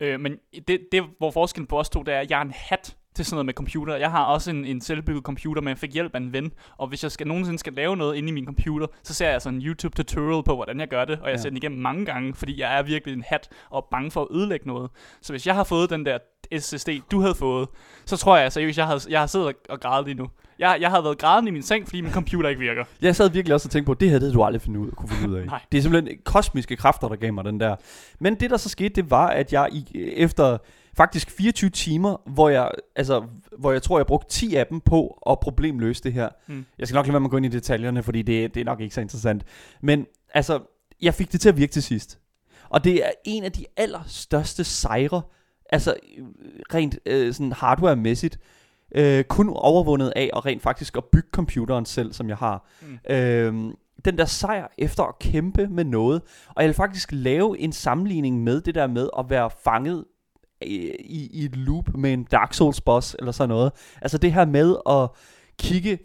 [0.01, 0.37] Øh, men
[0.69, 3.25] det, det, hvor forskellen på os to, det er, at jeg er en hat til
[3.25, 3.97] sådan noget med computer.
[3.97, 6.53] Jeg har også en, en selvbygget computer, men jeg fik hjælp af en ven.
[6.79, 9.43] Og hvis jeg skal, nogensinde skal lave noget inde i min computer, så ser jeg
[9.43, 11.19] sådan en YouTube tutorial på, hvordan jeg gør det.
[11.21, 11.43] Og jeg Ja.
[11.43, 14.29] ser den igennem mange gange, fordi jeg er virkelig en hat og bange for at
[14.31, 14.91] ødelægge noget.
[15.23, 16.19] Så hvis jeg har fået den der
[16.59, 17.69] SSD, du havde fået,
[18.05, 20.27] så tror jeg seriøst, jeg, havde, jeg har siddet og grædet lige nu.
[20.61, 22.85] Jeg, jeg havde været grædende i min seng, fordi min computer ikke virker.
[23.03, 24.91] Jeg sad virkelig også og tænkte på, det her det havde du aldrig finde ud,
[24.91, 25.47] kunne finde ud af.
[25.47, 25.61] Nej.
[25.73, 27.77] Det er simpelthen kosmiske kræfter, der gav mig den der.
[28.21, 29.85] Men det, der så skete, det var, at jeg i,
[30.17, 30.59] efter
[30.97, 33.25] faktisk 24 timer, hvor jeg, altså,
[33.59, 36.29] hvor jeg tror, jeg brugte 10 af dem på at problemløse det her.
[36.47, 36.65] Mm.
[36.79, 38.65] Jeg skal nok lade være med at gå ind i detaljerne, fordi det, det er
[38.65, 39.45] nok ikke så interessant.
[39.81, 40.61] Men altså,
[41.03, 42.19] jeg fik det til at virke til sidst.
[42.69, 45.23] Og det er en af de allerstørste sejre,
[45.71, 45.95] altså
[46.75, 48.39] rent øh, sådan hardware-mæssigt,
[48.95, 52.69] øh, kun overvundet af at rent faktisk at bygge computeren selv, som jeg har.
[52.83, 53.15] Mm.
[53.15, 53.75] Øhm,
[54.05, 58.43] den der sejr efter at kæmpe med noget, og jeg vil faktisk lave en sammenligning
[58.43, 60.05] med det der med at være fanget
[60.63, 63.73] i, i, i et loop med en Dark Souls boss eller sådan noget.
[64.03, 65.09] Altså det her med at
[65.59, 65.99] kigge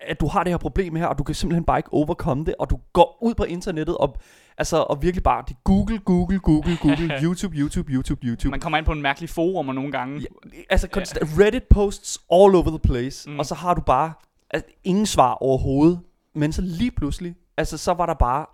[0.00, 2.54] at- du har det her problem her, og du kan simpelthen bare ikke overkomme det,
[2.58, 4.16] og du går ud på internettet og,
[4.58, 8.50] altså, og virkelig bare det Google, Google, Google, Google, YouTube, YouTube, YouTube, YouTube.
[8.50, 10.20] Man kommer ind på en mærkelig forum og nogle gange.
[10.20, 10.26] Ja,
[10.70, 13.38] altså konstant, Reddit posts all over the place, Mm.
[13.38, 14.12] og så har du bare
[14.50, 16.00] altså, ingen svar overhovedet,
[16.34, 18.46] men så lige pludselig, altså så var der bare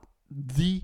[0.58, 0.80] the,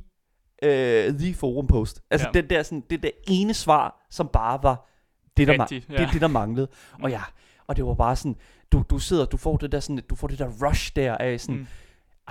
[0.63, 2.03] uh, the forum post.
[2.11, 2.39] Altså Ja.
[2.39, 2.41] ja.
[2.41, 4.89] den der, sådan, det der ene svar, som bare var
[5.37, 5.99] det, der, Rigtigt, ma- ja.
[6.05, 6.69] det, det, der manglede.
[7.03, 7.21] Og ja,
[7.67, 8.37] og det var bare sådan,
[8.73, 11.41] du, du sidder, du får det der sådan, du får det der rush der af
[11.41, 11.67] sådan, mm.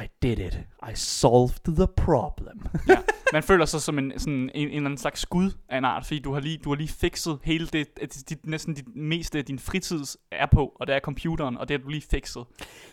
[0.04, 0.60] I did it.
[0.91, 2.62] I solved the problem.
[2.88, 2.97] ja,
[3.34, 6.06] man føler sig som en, sådan en, en eller anden slags skud af en art,
[6.06, 7.88] fordi du har lige, du har lige fikset hele det,
[8.30, 11.80] det næsten dit meste af din fritid er på, og det er computeren, og det
[11.80, 12.43] har du lige fikset.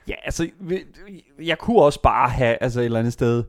[0.09, 0.51] Ja, altså,
[1.43, 3.45] jeg kunne også bare have, altså et eller andet sted,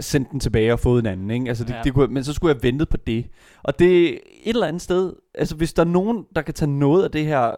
[0.00, 1.48] sendt den tilbage og fået en anden, ikke?
[1.48, 1.80] Altså det, ja.
[1.84, 3.26] det kunne, men så skulle jeg ventet på det.
[3.62, 7.04] Og det et eller andet sted, altså hvis der er nogen, der kan tage noget
[7.04, 7.56] af det her, øh,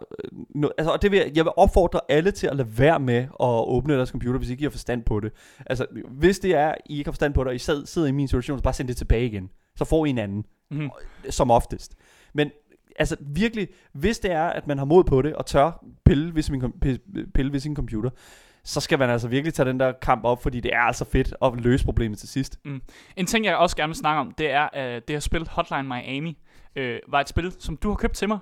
[0.55, 3.16] no, altså og det vil jeg, jeg vil opfordre alle til at lade være med
[3.40, 5.33] at åbne deres computer, hvis I ikke har forstand på det.
[5.66, 8.12] Altså hvis det er, I ikke har forstand på det, og I sidder, sidder i
[8.12, 9.51] min situation, så bare send det tilbage igen.
[9.77, 10.90] Så får I en anden, mm-hmm.
[11.31, 11.94] som oftest.
[12.35, 12.51] Men
[12.97, 16.42] altså virkelig, hvis det er, at man har mod på det, og tør pille ved
[16.42, 16.62] sin,
[17.35, 18.11] pille ved sin computer,
[18.64, 21.35] så skal man altså virkelig tage den der kamp op, fordi det er altså fedt
[21.42, 22.59] at løse problemet til sidst.
[22.64, 22.83] Mm.
[23.16, 25.83] En ting, jeg også gerne vil snakke om, det er, at det har spillet Hotline
[25.83, 26.38] Miami,
[26.77, 28.38] øh, var et spil, som du har købt til mig.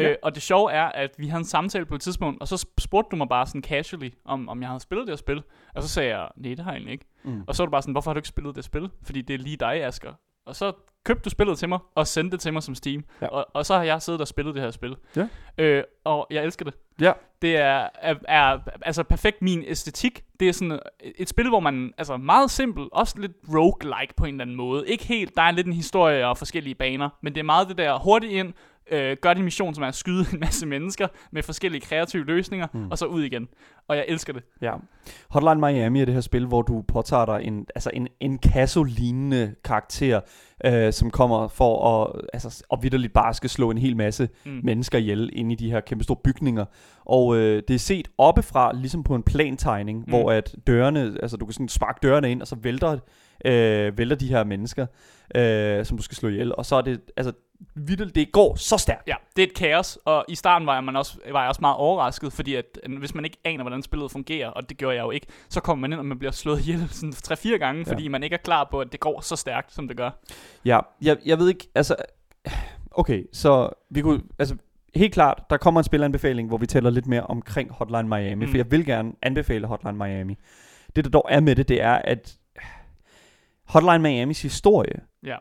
[0.00, 0.10] Ja.
[0.10, 2.66] Øh, og det sjove er, at vi havde en samtale på et tidspunkt, og så
[2.78, 5.42] spurgte du mig bare sådan casually, om, om jeg havde spillet det her spil.
[5.74, 7.06] Og så sagde jeg, nej, det har jeg egentlig ikke.
[7.22, 7.42] Mm.
[7.46, 8.90] Og så var du bare sådan, hvorfor har du ikke spillet det spil?
[9.02, 10.12] Fordi det er lige dig, Asger.
[10.46, 10.72] Og så
[11.04, 13.04] købte du spillet til mig, og sendte det til mig som Steam.
[13.20, 13.26] Ja.
[13.26, 14.96] Og, og så har jeg siddet og spillet det her spil.
[15.16, 15.28] Ja.
[15.58, 16.74] Øh, og jeg elsker det.
[17.00, 17.12] Ja.
[17.44, 20.24] Det er, er, er altså perfekt min æstetik.
[20.40, 20.78] Det er sådan
[21.18, 24.88] et spil, hvor man, altså meget simpelt, også lidt roguelike på en eller anden måde.
[24.88, 27.78] Ikke helt, der er lidt en historie og forskellige baner, men det er meget det
[27.78, 28.52] der hurtigt ind,
[28.90, 32.66] øh, gør din mission, som er at skyde en masse mennesker med forskellige kreative løsninger,
[32.72, 32.90] mm.
[32.90, 33.48] og så ud igen.
[33.88, 34.42] Og jeg elsker det.
[34.62, 34.72] Ja.
[35.28, 39.54] Hotline Miami er det her spil, hvor du påtager dig en, altså en, en kasso-lignende
[39.64, 40.20] karakter,
[40.64, 44.60] øh, som kommer for at, altså, at vidderligt bare skal slå en hel masse mm.
[44.64, 46.64] mennesker ihjel ind i de her kæmpe store bygninger.
[47.04, 50.04] Og øh, det er set oppefra, ligesom på en plantegning, mm.
[50.08, 52.98] hvor at dørene, altså du kan sådan sparke dørene ind, og så vælter,
[53.44, 54.86] øh, vælter de her mennesker,
[55.34, 56.54] øh, som du skal slå ihjel.
[56.54, 57.32] Og så er det, altså
[57.74, 59.08] vildt, det går så stærkt.
[59.08, 61.60] Ja, det er et kaos, og i starten var jeg, man også, var jeg også
[61.60, 65.02] meget overrasket, fordi at, hvis man ikke aner, hvordan spillet fungerer, og det gjorde jeg
[65.02, 68.02] jo ikke, så kommer man ind, og man bliver slået ihjel sådan 3-4 gange, fordi
[68.02, 68.08] ja.
[68.08, 70.10] man ikke er klar på, at det går så stærkt, som det gør.
[70.64, 71.96] Ja, jeg, jeg ved ikke, altså,
[72.90, 74.56] okay, så vi kunne, altså,
[74.96, 78.50] helt klart, der kommer en spilanbefaling, hvor vi taler lidt mere omkring Hotline Miami, mm.
[78.50, 80.36] for jeg vil gerne anbefale Hotline Miami.
[80.96, 82.38] Det, der dog er med det, det er, at
[83.64, 85.36] Hotline Miamis historie ja.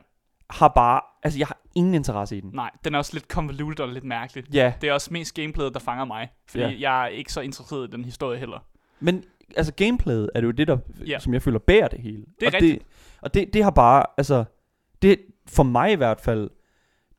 [0.49, 2.49] har bare, altså jeg har ingen interesse i den.
[2.53, 4.53] Nej, den er også lidt convoluted og lidt mærkelig.
[4.53, 4.73] Ja.
[4.81, 6.75] Det er også mest gameplayet, der fanger mig, fordi ja.
[6.79, 8.65] jeg er ikke så interesseret i den historie heller.
[8.99, 9.23] Men
[9.57, 11.19] altså gameplayet er det jo det, der, ja.
[11.19, 12.23] som jeg føler bærer det hele.
[12.39, 12.79] Det er og rigtigt.
[12.79, 12.87] Det,
[13.21, 14.43] og det, det har bare, altså,
[15.01, 16.49] det for mig i hvert fald,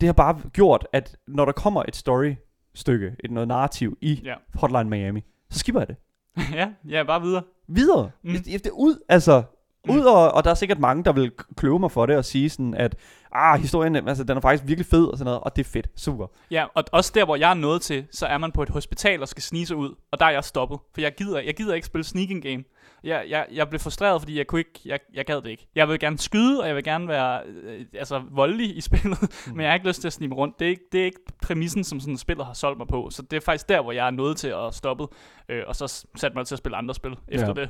[0.04, 4.34] det har bare gjort, at når der kommer et storystykke, et noget narrativ i ja.
[4.54, 5.96] Hotline Miami, så skipper jeg det.
[6.58, 7.42] ja, ja, bare videre.
[7.68, 8.10] Videre.
[8.22, 8.32] Mm.
[8.32, 9.42] Det, det, ud, altså,
[9.86, 9.94] Mm.
[9.94, 12.50] Ud og, og der er sikkert mange, der vil kløve mig for det og sige
[12.50, 12.96] sådan, at
[13.32, 15.88] ah, historien altså, den er faktisk virkelig fed og sådan noget, og det er fedt,
[15.96, 16.26] super.
[16.50, 19.22] Ja, og også der, hvor jeg er nået til, så er man på et hospital
[19.22, 21.74] og skal snige sig ud, og der er jeg stoppet, for jeg gider, jeg gider
[21.74, 22.64] ikke spille sneaking game.
[23.04, 25.66] Jeg, jeg, jeg blev frustreret, fordi jeg kunne ikke, jeg, jeg gad det ikke.
[25.74, 29.52] Jeg vil gerne skyde, og jeg vil gerne være øh, altså, voldelig i spillet, mm.
[29.52, 30.58] men jeg har ikke lyst til at snige rundt.
[30.58, 33.22] Det er, ikke, det er ikke præmissen, som sådan spillet har solgt mig på, så
[33.22, 35.06] det er faktisk der, hvor jeg er nået til at stoppe,
[35.48, 37.52] øh, og så satte mig til at spille andre spil efter ja.
[37.52, 37.68] det.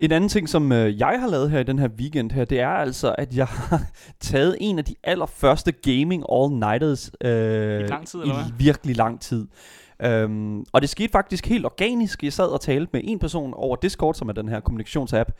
[0.00, 2.60] En anden ting, som øh, jeg har lavet her i den her weekend her, det
[2.60, 3.82] er altså, at jeg har
[4.20, 9.20] taget en af de allerførste gaming all-nighters øh, I, lang tid, eller i virkelig lang
[9.20, 9.46] tid.
[10.04, 12.22] Um, og det skete faktisk helt organisk.
[12.22, 15.30] Jeg sad og talte med en person over Discord, som er den her kommunikationsapp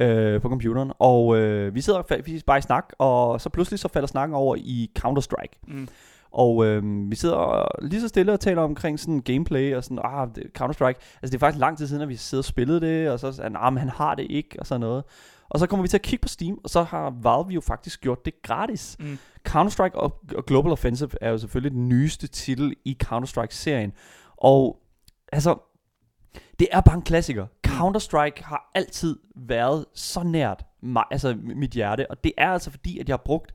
[0.00, 0.92] øh, på computeren.
[0.98, 4.56] Og øh, vi sidder vi bare i snak, og så pludselig så falder snakken over
[4.58, 5.60] i Counter-Strike.
[5.68, 5.88] Mm.
[6.30, 10.28] Og øh, vi sidder lige så stille og taler omkring sådan gameplay og sådan, ah,
[10.58, 11.18] Counter-Strike.
[11.22, 13.48] Altså det er faktisk lang tid siden, at vi sidder og spillet det, og så
[13.52, 15.04] nah, men han har det ikke, og sådan noget.
[15.48, 18.00] Og så kommer vi til at kigge på Steam, og så har Valve jo faktisk
[18.00, 18.96] gjort det gratis.
[19.00, 19.18] Mm.
[19.48, 23.92] Counter-Strike og, og Global Offensive er jo selvfølgelig den nyeste titel i Counter-Strike-serien.
[24.36, 24.82] Og
[25.32, 25.58] altså,
[26.58, 27.46] det er bare en klassiker.
[27.66, 32.98] Counter-Strike har altid været så nært mig, altså mit hjerte, og det er altså fordi,
[32.98, 33.54] at jeg har brugt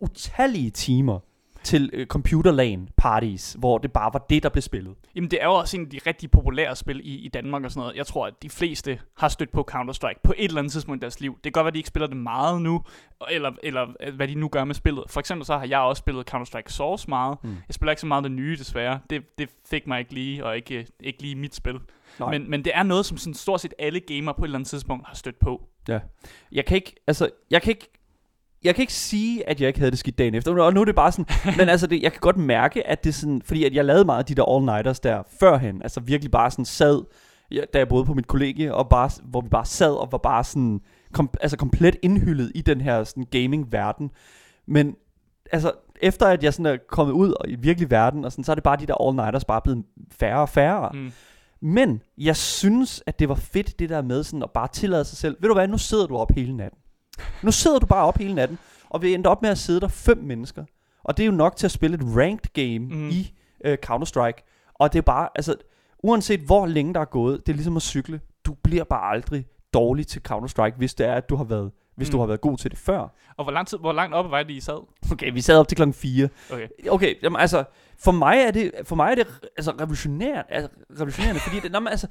[0.00, 1.20] utallige timer
[1.64, 4.94] til øh, computerlan parties, hvor det bare var det, der blev spillet.
[5.14, 7.70] Jamen det er jo også en af de rigtig populære spil i, i Danmark og
[7.70, 7.96] sådan noget.
[7.96, 11.02] Jeg tror, at de fleste har stødt på Counter-Strike på et eller andet tidspunkt i
[11.02, 11.34] deres liv.
[11.34, 12.82] Det kan godt være, at de ikke spiller det meget nu,
[13.30, 15.04] eller, eller øh, hvad de nu gør med spillet.
[15.08, 17.38] For eksempel så har jeg også spillet Counter-Strike Source meget.
[17.42, 17.50] Mm.
[17.50, 19.00] Jeg spiller ikke så meget det nye, desværre.
[19.10, 21.80] Det, det fik mig ikke lige, og ikke, ikke lige mit spil.
[22.30, 24.68] Men, men det er noget, som sådan stort set alle gamer på et eller andet
[24.68, 25.68] tidspunkt har stødt på.
[25.88, 25.98] Ja.
[26.52, 27.90] Jeg kan ikke, altså, jeg kan ikke
[28.64, 30.84] jeg kan ikke sige, at jeg ikke havde det skidt dagen efter, og nu er
[30.84, 31.26] det bare sådan,
[31.58, 34.04] men altså, det, jeg kan godt mærke, at det er sådan, fordi at jeg lavede
[34.04, 37.02] meget af de der all-nighters der førhen, altså virkelig bare sådan sad,
[37.50, 40.18] ja, da jeg boede på mit kollegie, og bare, hvor vi bare sad og var
[40.18, 40.80] bare sådan,
[41.12, 44.10] kom, altså komplet indhyllet i den her sådan gaming-verden.
[44.66, 44.96] Men
[45.52, 45.72] altså,
[46.02, 48.54] efter at jeg sådan er kommet ud og i virkelig verden, og sådan, så er
[48.54, 50.90] det bare de der all-nighters bare blevet færre og færre.
[50.94, 51.12] Mm.
[51.60, 55.18] Men jeg synes, at det var fedt, det der med sådan at bare tillade sig
[55.18, 55.36] selv.
[55.40, 56.78] Ved du hvad, nu sidder du op hele natten.
[57.42, 58.58] Nu sidder du bare op hele natten,
[58.90, 60.64] og vi endte op med at sidde der fem mennesker.
[61.04, 62.96] Og det er jo nok til at spille et ranked game Mhm.
[62.96, 63.08] mm.
[63.08, 63.32] i
[63.68, 64.72] uh, Counter-Strike.
[64.74, 65.54] Og det er bare, altså,
[66.02, 68.20] uanset hvor længe der er gået, det er ligesom at cykle.
[68.44, 72.08] Du bliver bare aldrig dårlig til Counter-Strike, hvis det er, at du har været, hvis
[72.08, 72.12] mm.
[72.12, 72.20] du Mm.
[72.20, 73.08] har været god til det før.
[73.36, 74.86] Og hvor, lang tid, hvor langt oppe var det, I sad?
[75.12, 76.28] Okay, vi sad op til klokken 4.
[76.52, 76.68] Okay.
[76.90, 77.64] Okay, jamen altså,
[78.04, 81.80] for mig er det, for mig er det altså, revolutionært, altså, revolutionerende, fordi det, nå,
[81.80, 82.06] men, altså,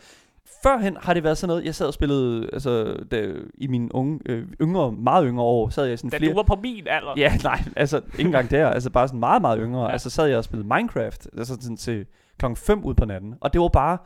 [0.64, 4.20] førhen har det været sådan noget, jeg sad og spillede, altså, da, i mine unge,
[4.26, 6.32] øh, yngre, meget yngre år, sad jeg sådan Da flere...
[6.32, 7.14] du var på min alder.
[7.18, 9.92] Ja, nej, altså, ikke engang der, altså bare sådan meget, meget yngre, ja.
[9.92, 12.06] altså sad jeg og spillede Minecraft, altså sådan til
[12.40, 13.98] klokken 5 ud på natten, og det var bare,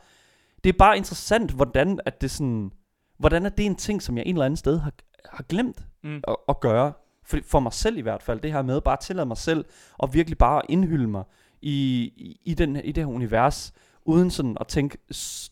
[0.64, 2.70] det er bare interessant, hvordan at det sådan,
[3.18, 4.92] hvordan er det en ting, som jeg en eller anden sted har,
[5.32, 6.20] har glemt, Mm.
[6.28, 6.92] at, at gøre.
[7.28, 8.40] For, for mig selv i hvert fald.
[8.40, 9.64] Det her med bare at tillade mig selv.
[9.98, 11.24] Og virkelig bare indhylde mig
[11.62, 13.72] i, i, i, den, i det her univers.
[14.04, 14.98] Uden sådan at tænke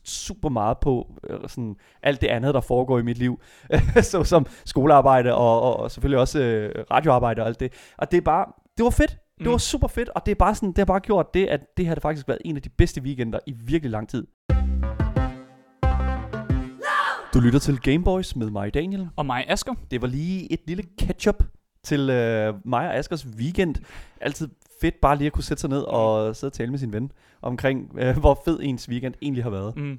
[0.05, 3.41] super meget på øh, sådan alt det andet, der foregår i mit liv.
[4.03, 7.73] så som skolearbejde og, og, og selvfølgelig også øh, radioarbejde og alt det.
[7.99, 9.11] Og det er bare, det var fedt.
[9.39, 9.53] Det Mm.
[9.53, 11.87] var super fedt, og det er bare sådan, det har bare gjort det, at det
[11.87, 14.27] har det faktisk været en af de bedste weekender i virkelig lang tid.
[17.35, 19.09] Du lytter til Gameboys med mig, Daniel.
[19.17, 19.75] Og mig, Asger.
[19.91, 21.43] Det var lige et lille catch-up
[21.85, 23.75] til øh, mig og Askers weekend.
[24.21, 24.49] Altid
[24.81, 27.13] fedt bare lige at kunne sætte sig ned og sidde og tale med sin ven
[27.43, 29.77] omkring, øh, hvor fed ens weekend egentlig har været.
[29.77, 29.99] Mm.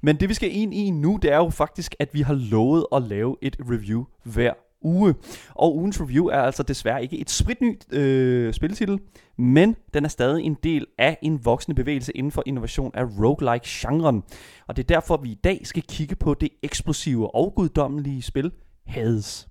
[0.00, 2.86] Men det vi skal ind i nu, det er jo faktisk, at vi har lovet
[2.92, 4.52] at lave et review hver
[4.82, 5.14] uge.
[5.54, 8.98] Og ugens review er altså desværre ikke et spritnyt øh, spiltitel,
[9.38, 14.22] men den er stadig en del af en voksende bevægelse inden for innovation af roguelike-genren.
[14.66, 18.52] Og det er derfor, vi i dag skal kigge på det eksplosive og guddommelige spil
[18.86, 19.48] Hades.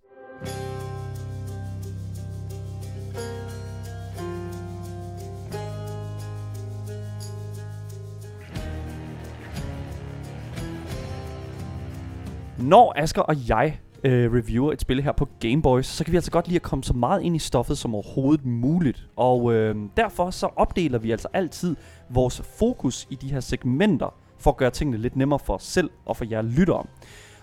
[12.59, 16.17] Når Asker og jeg øh, reviewer et spil her på Game Boys, så kan vi
[16.17, 19.07] altså godt lide at komme så meget ind i stoffet som overhovedet muligt.
[19.15, 21.75] Og øh, derfor så opdeler vi altså altid
[22.09, 25.89] vores fokus i de her segmenter, for at gøre tingene lidt nemmere for os selv
[26.05, 26.83] og for jer lyttere.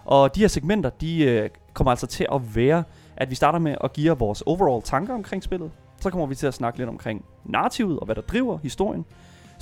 [0.05, 2.85] Og de her segmenter, de øh, kommer altså til at være,
[3.17, 5.71] at vi starter med at give jer vores overall tanker omkring spillet.
[6.01, 9.05] Så kommer vi til at snakke lidt omkring narrativet og hvad der driver historien.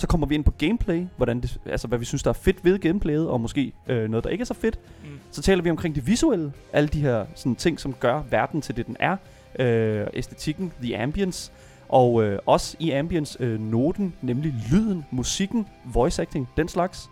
[0.00, 2.64] Så kommer vi ind på gameplay, hvordan det, altså hvad vi synes, der er fedt
[2.64, 4.78] ved gameplayet, og måske øh, noget, der ikke er så fedt.
[5.04, 5.08] Mm.
[5.30, 8.76] Så taler vi omkring det visuelle, alle de her sådan, ting, som gør verden til
[8.76, 9.16] det, den er.
[9.58, 11.52] Øh, æstetikken, the ambience,
[11.88, 17.10] og øh, også i ambience øh, noten, nemlig lyden, musikken, voice acting, den slags.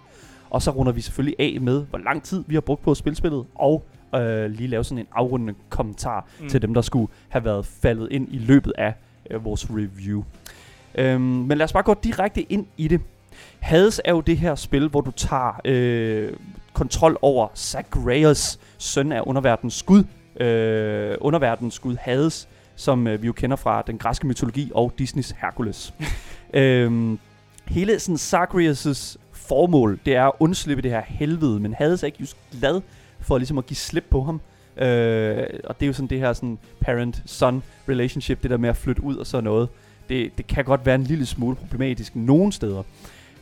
[0.50, 2.96] Og så runder vi selvfølgelig af med, hvor lang tid vi har brugt på at
[2.96, 6.48] spille spillet, og øh, lige lave sådan en afrundende kommentar Mm.
[6.48, 8.94] til dem, der skulle have været faldet ind i løbet af
[9.30, 10.24] øh, vores review.
[10.94, 13.00] Øhm, men lad os bare gå direkte ind i det.
[13.60, 16.32] Hades er jo det her spil, hvor du tager øh,
[16.72, 20.04] kontrol over Zagreus, søn af underverdens skud.
[20.40, 25.34] Øh, underverdens skud Hades, som øh, vi jo kender fra den græske mytologi og Disneys
[25.40, 25.94] Hercules.
[26.54, 27.18] øhm,
[27.66, 32.20] hele sådan Zagreus' formål, det er at undslippe det her helvede, men Hades er ikke
[32.20, 32.80] just glad
[33.20, 34.40] for ligesom at give slip på ham.
[34.76, 38.76] Øh, og det er jo sådan det her sådan parent-son relationship, det der med at
[38.76, 39.68] flytte ud og sådan noget.
[40.08, 42.82] Det, det kan godt være en lille smule problematisk nogle steder.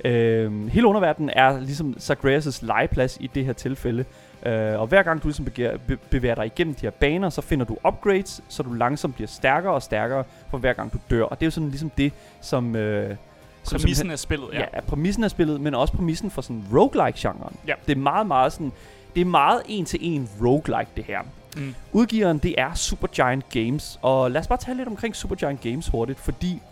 [0.05, 4.05] Øh, hele underverdenen er ligesom Zagreus' legeplads i det her tilfælde.
[4.47, 7.41] Øh, og hver gang du ligesom begær, be, bevæger dig igennem de her baner, så
[7.41, 11.23] finder du upgrades, så du langsomt bliver stærkere og stærkere for hver gang du dør.
[11.23, 12.77] Og det er jo sådan ligesom det, som...
[12.77, 13.17] Øh,
[13.63, 14.61] som Præmissen af spillet, ja.
[14.75, 17.57] Ja, præmissen af spillet, men også præmissen for sådan roguelike-genren.
[17.67, 17.75] Ja.
[17.87, 18.73] Det er meget, meget sådan...
[19.15, 21.19] Det er meget en-til-en roguelike, det her.
[21.57, 21.75] Mm.
[21.93, 23.99] Udgiveren, det er Supergiant Games.
[24.03, 26.63] Og lad os bare tale lidt omkring Supergiant Games hurtigt, fordi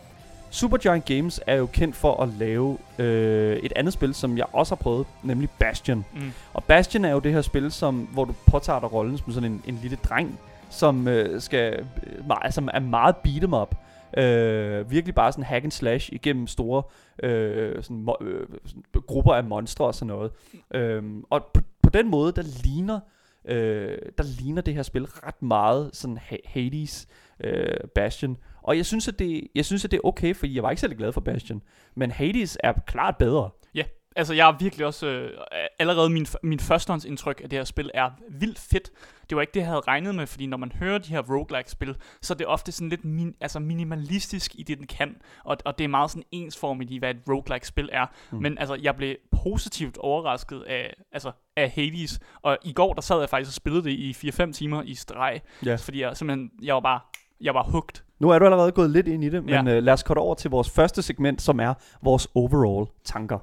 [0.51, 4.75] Supergiant Games er jo kendt for at lave øh, et andet spil, som jeg også
[4.75, 6.05] har prøvet, nemlig Bastion.
[6.15, 6.33] Mm.
[6.53, 9.53] Og Bastion er jo det her spil, som, hvor du påtager dig rollen som sådan
[9.53, 10.39] en, en lille dreng,
[10.71, 13.75] som øh, skal, øh, som er meget beat 'em up.
[14.17, 16.83] Øh, virkelig bare sådan hack and slash igennem store
[17.23, 20.31] øh, sådan, øh, sådan, grupper af monstre og sådan noget.
[20.75, 23.01] Øh, og på, på den måde, der ligner
[23.45, 27.07] øh, der ligner det her spil ret meget sådan Hades
[27.41, 28.37] øh, Bastion.
[28.63, 30.81] Og jeg synes, at det, jeg synes, at det er okay, fordi jeg var ikke
[30.81, 31.63] særlig glad for Bastion.
[31.95, 33.51] Men Hades er klart bedre.
[33.75, 33.85] Ja,
[34.17, 35.07] Altså, jeg er virkelig også...
[35.07, 35.31] Øh,
[35.79, 38.91] allerede min, min førstehåndsindtryk af det her spil er vildt fedt.
[39.31, 41.97] Det var ikke det, jeg havde regnet med, fordi når man hører de her roguelike-spil,
[42.23, 45.17] så er det ofte sådan lidt min, altså minimalistisk i det, den kan.
[45.45, 48.07] Og, og det er meget sådan ensformigt i, hvad et roguelike-spil er.
[48.33, 48.39] Mm.
[48.39, 52.21] Men altså, jeg blev positivt overrasket af, altså, af Hades.
[52.43, 55.41] Og i går, der sad jeg faktisk og spillede det i 4-5 timer i streg.
[55.67, 55.75] Ja.
[55.77, 56.51] Fordi jeg simpelthen...
[56.63, 57.01] Jeg var bare...
[57.41, 58.05] Jeg var hugt.
[58.19, 59.77] Nu er du allerede gået lidt ind i det, men Ja.
[59.77, 63.39] øh, lad os gå over til vores første segment, som er vores overall tanker.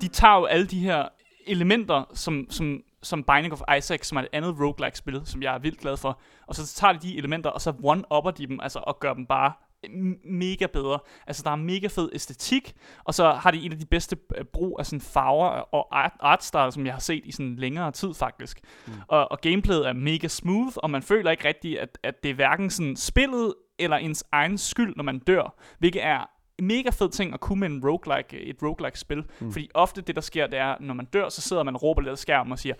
[0.00, 1.08] De tager jo alle de her
[1.46, 5.58] elementer, som, som, som Binding of Isaac, som er et andet roguelike-spil, som jeg er
[5.58, 8.78] vildt glad for, og så tager de de elementer, og så one-upper de dem, altså,
[8.78, 9.52] og gør dem bare
[10.24, 10.98] mega bedre.
[11.26, 12.72] Altså, der er mega fed æstetik,
[13.04, 16.12] og så har de en af de bedste øh, brug af sådan farver og art,
[16.20, 18.60] artstyle, som jeg har set i sådan længere tid, faktisk.
[18.86, 18.92] Mm.
[19.08, 22.34] Og, og gameplayet er mega smooth, og man føler ikke rigtigt, at, at det er
[22.34, 27.34] hverken sådan spillet eller ens egen skyld, når man dør, hvilket er mega fed ting
[27.34, 29.24] at kunne med en roguelike, et roguelike spil.
[29.40, 29.52] Mm.
[29.52, 32.00] Fordi ofte det, der sker, det er, når man dør, så sidder man og råber
[32.02, 32.74] lidt af skærmen og siger,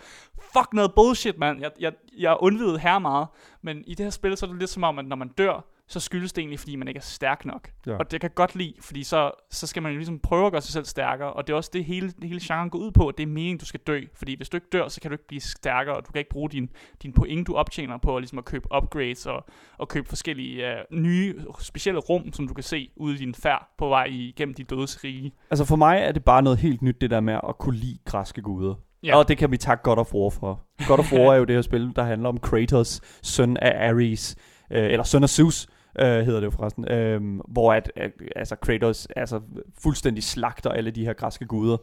[0.53, 1.61] fuck noget bullshit, mand.
[1.61, 3.27] Jeg, jeg, jeg undvidet her meget.
[3.63, 5.65] Men i det her spil, så er det lidt som om, at når man dør,
[5.93, 7.71] så skyldes det egentlig, fordi man ikke er stærk nok.
[7.87, 7.97] Ja.
[7.97, 10.53] Og det kan jeg godt lide, fordi så, så skal man jo ligesom prøve at
[10.53, 13.09] gøre sig selv stærkere, og det er også det hele, hele genren går ud på,
[13.09, 14.01] at det er meningen, du skal dø.
[14.15, 16.31] Fordi hvis du ikke dør, så kan du ikke blive stærkere, og du kan ikke
[16.31, 16.71] bruge din,
[17.03, 19.45] din point, du optjener på ligesom at købe upgrades og,
[19.79, 23.75] og købe forskellige uh, nye, specielle rum, som du kan se ude i din færd
[23.79, 25.33] på vej igennem de dødes rige.
[25.51, 27.99] Altså for mig er det bare noget helt nyt, det der med at kunne lide
[28.05, 28.75] græske guder.
[29.03, 29.17] Ja.
[29.17, 30.61] Og det kan vi takke God of War for.
[30.87, 34.37] God of War er jo det her spil, der handler om Kratos, søn af Ares,
[34.73, 35.67] øh, eller søn af Zeus,
[35.99, 39.41] øh, hedder det jo forresten, øh, hvor at, at, altså Kratos altså,
[39.83, 41.77] fuldstændig slagter alle de her græske guder.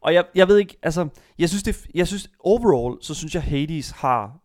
[0.00, 1.08] Og jeg, jeg ved ikke, altså,
[1.38, 4.40] jeg synes, det, jeg synes overall, så synes jeg Hades har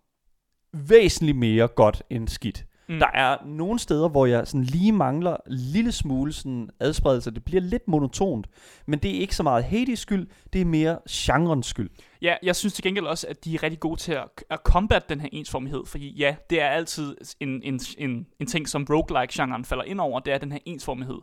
[0.73, 2.65] væsentligt mere godt end skidt.
[2.89, 2.99] Mm.
[2.99, 7.31] Der er nogle steder, hvor jeg sådan lige mangler en lille smule sådan adspredelse.
[7.31, 8.47] Det bliver lidt monotont,
[8.85, 11.89] men det er ikke så meget Hades skyld, det er mere genrens skyld.
[12.21, 15.09] Ja, jeg synes til gengæld også, at de er rigtig gode til at, at combat
[15.09, 19.65] den her ensformighed, fordi ja, det er altid en, en, en, en ting, som roguelike-genren
[19.65, 21.17] falder ind over, det er den her ensformighed.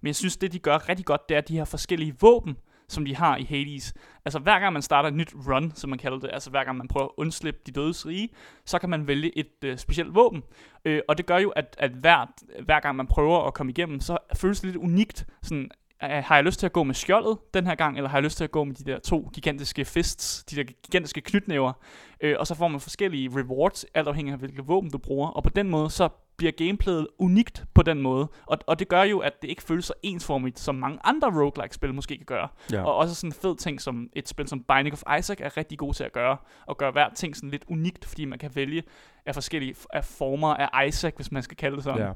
[0.00, 2.56] Men jeg synes, det de gør rigtig godt, det er de her forskellige våben,
[2.88, 3.94] som de har i Hades.
[4.24, 6.78] Altså hver gang man starter et nyt run, som man kalder det, altså hver gang
[6.78, 8.28] man prøver at undslippe de dødes rige,
[8.64, 10.42] så kan man vælge et øh, specielt våben.
[10.84, 12.26] Øh, og det gør jo, at, at hver,
[12.64, 15.26] hver gang man prøver at komme igennem, så føles det lidt unikt.
[15.42, 15.70] Sådan,
[16.04, 18.24] øh, har jeg lyst til at gå med skjoldet den her gang, eller har jeg
[18.24, 21.72] lyst til at gå med de der to gigantiske fists, de der gigantiske knytnæver,
[22.20, 25.42] øh, og så får man forskellige rewards, alt afhængig af hvilke våben du bruger, og
[25.42, 29.18] på den måde så bliver gameplayet unikt på den måde, og, og det gør jo,
[29.18, 32.48] at det ikke føles så ensformigt, som mange andre roguelike-spil måske kan gøre.
[32.72, 32.84] Ja.
[32.84, 35.78] Og også sådan en fed ting, som et spil som Binding of Isaac er rigtig
[35.78, 38.82] god til at gøre, og gøre hver ting sådan lidt unikt, fordi man kan vælge
[39.26, 42.00] af forskellige af former af Isaac, hvis man skal kalde det sådan.
[42.00, 42.12] Ja.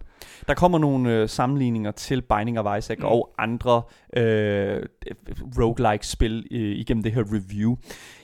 [0.49, 3.05] Der kommer nogle øh, sammenligninger til Binding of Isaac Mm.
[3.05, 3.83] og andre
[4.17, 4.83] øh,
[5.59, 7.77] roguelike-spil øh, igennem det her review.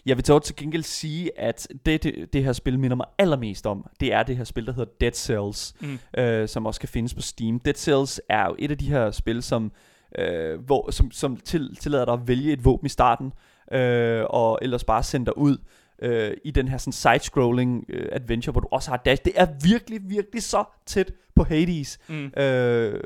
[0.06, 3.66] Jeg vil dog til gengæld sige, at det, det, det her spil minder mig allermest
[3.66, 5.98] om, det er det her spil, der hedder Dead Cells, Mm.
[6.22, 7.60] øh, som også kan findes på Steam.
[7.60, 9.72] Dead Cells er jo et af de her spil, som,
[10.18, 13.32] øh, hvor, som, som til, tillader dig at vælge et våben i starten,
[13.72, 15.56] øh, og ellers bare sende dig ud
[16.04, 19.22] øh, i den her sådan side-scrolling øh, adventure, hvor du også har dash.
[19.24, 21.98] Det er virkelig, virkelig så tæt på Hades.
[22.08, 22.26] Mm.
[22.36, 23.00] Øh,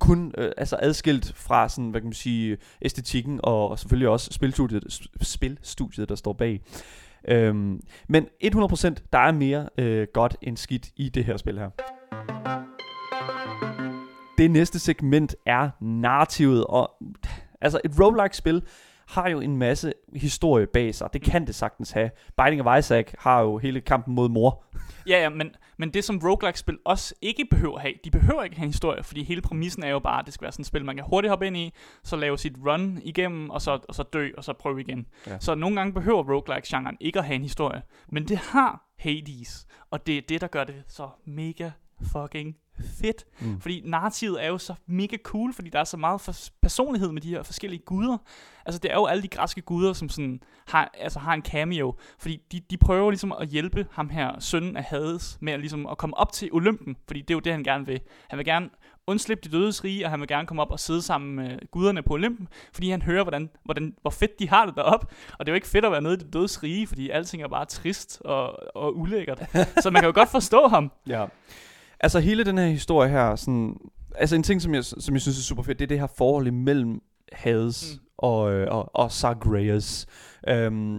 [0.00, 4.32] kun øh, altså adskilt fra sådan, hvad kan man sige, æstetikken og, og selvfølgelig også
[4.32, 6.60] spilstudiet, spilstudiet der står bag.
[7.28, 11.70] Øhm, men 100% der er mere øh, godt end skidt i det her spil her.
[14.38, 16.90] Det næste segment er narrativet, og
[17.60, 18.62] altså et roguelike spil
[19.08, 21.08] har jo en masse historie bag sig.
[21.12, 22.10] Det kan det sagtens have.
[22.36, 24.64] Binding of Isaac har jo hele kampen mod mor.
[25.06, 28.66] Ja, ja, men, men det som roguelike-spil også ikke behøver have, de behøver ikke have
[28.66, 30.96] historie, fordi hele præmissen er jo bare, at det skal være sådan et spil, man
[30.96, 34.30] kan hurtigt hoppe ind i, så lave sit run igennem, og så, og så dø,
[34.36, 35.06] og så prøve igen.
[35.26, 35.38] Ja.
[35.40, 40.06] Så nogle gange behøver roguelike-genren ikke at have en historie, men det har Hades, og
[40.06, 41.70] det er det, der gør det så mega
[42.12, 43.24] fucking fedt.
[43.40, 43.60] Mm.
[43.60, 47.22] Fordi narrativet er jo så mega cool, fordi der er så meget for personlighed med
[47.22, 48.18] de her forskellige guder.
[48.66, 51.94] Altså det er jo alle de græske guder, som sådan har, altså har en cameo.
[52.18, 55.86] Fordi de, de prøver ligesom at hjælpe ham her, sønnen af Hades, med at, ligesom
[55.86, 56.96] at komme op til Olympen.
[57.06, 58.00] Fordi det er jo det, han gerne vil.
[58.28, 58.70] Han vil gerne
[59.06, 62.02] undslippe de dødes rige, og han vil gerne komme op og sidde sammen med guderne
[62.02, 65.12] på Olympen, fordi han hører, hvordan, hvordan, hvor fedt de har det derop.
[65.38, 67.42] Og det er jo ikke fedt at være nede i det dødes rige, fordi alting
[67.42, 69.42] er bare trist og, og ulækkert.
[69.82, 70.92] Så man kan jo godt forstå ham.
[71.06, 71.26] Ja.
[72.04, 73.76] Altså hele den her historie her, sådan,
[74.14, 76.06] altså en ting, som jeg, som jeg synes er super fedt, det er det her
[76.18, 77.00] forhold imellem
[77.32, 78.04] Hades Mm.
[78.18, 80.06] og, øh, og, og Zagreus.
[80.48, 80.98] Øhm,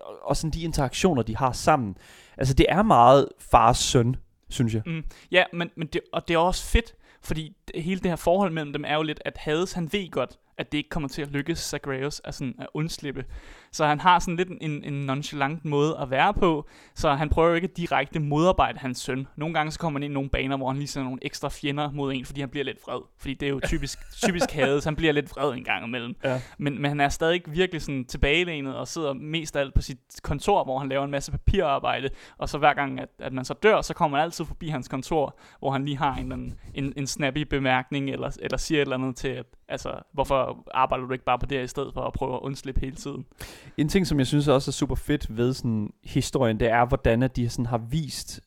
[0.00, 1.96] og- og sådan de interaktioner, de har sammen.
[2.38, 4.16] Altså det er meget fars søn,
[4.48, 4.82] synes jeg.
[4.86, 5.02] Mm.
[5.30, 8.72] Ja, men, men det, og det er også fedt, fordi hele det her forhold mellem
[8.72, 11.28] dem er jo lidt, at Hades, han ved godt, at det ikke kommer til at
[11.28, 13.24] lykkes Zagreus at, sådan, at undslippe
[13.72, 17.48] Så han har sådan lidt en, en nonchalant måde at være på, så han prøver
[17.48, 19.26] jo ikke direkte modarbejde hans søn.
[19.36, 21.48] Nogle gange så kommer han ind i nogle baner, hvor han lige sender nogle ekstra
[21.48, 23.00] fjender mod en, fordi han bliver lidt vred.
[23.18, 26.16] Fordi det er jo typisk, typisk hadet, så han bliver lidt vred en gang imellem.
[26.24, 26.40] Ja.
[26.58, 29.98] Men, men han er stadig virkelig sådan tilbagelænet og sidder mest af alt på sit
[30.22, 32.10] kontor, hvor han laver en masse papirarbejde.
[32.38, 34.88] Og så hver gang, at, at man så dør, så kommer man altid forbi hans
[34.88, 38.82] kontor, hvor han lige har en, en, en, en snappy bemærkning, eller, eller siger et
[38.82, 41.94] eller andet til, at altså, hvorfor arbejder du ikke bare på det her i stedet
[41.94, 43.24] for at prøve at undslippe hele tiden?
[43.76, 47.22] En ting, som jeg synes også er super fedt ved sådan historien, det er, hvordan
[47.22, 48.40] at de sådan har vist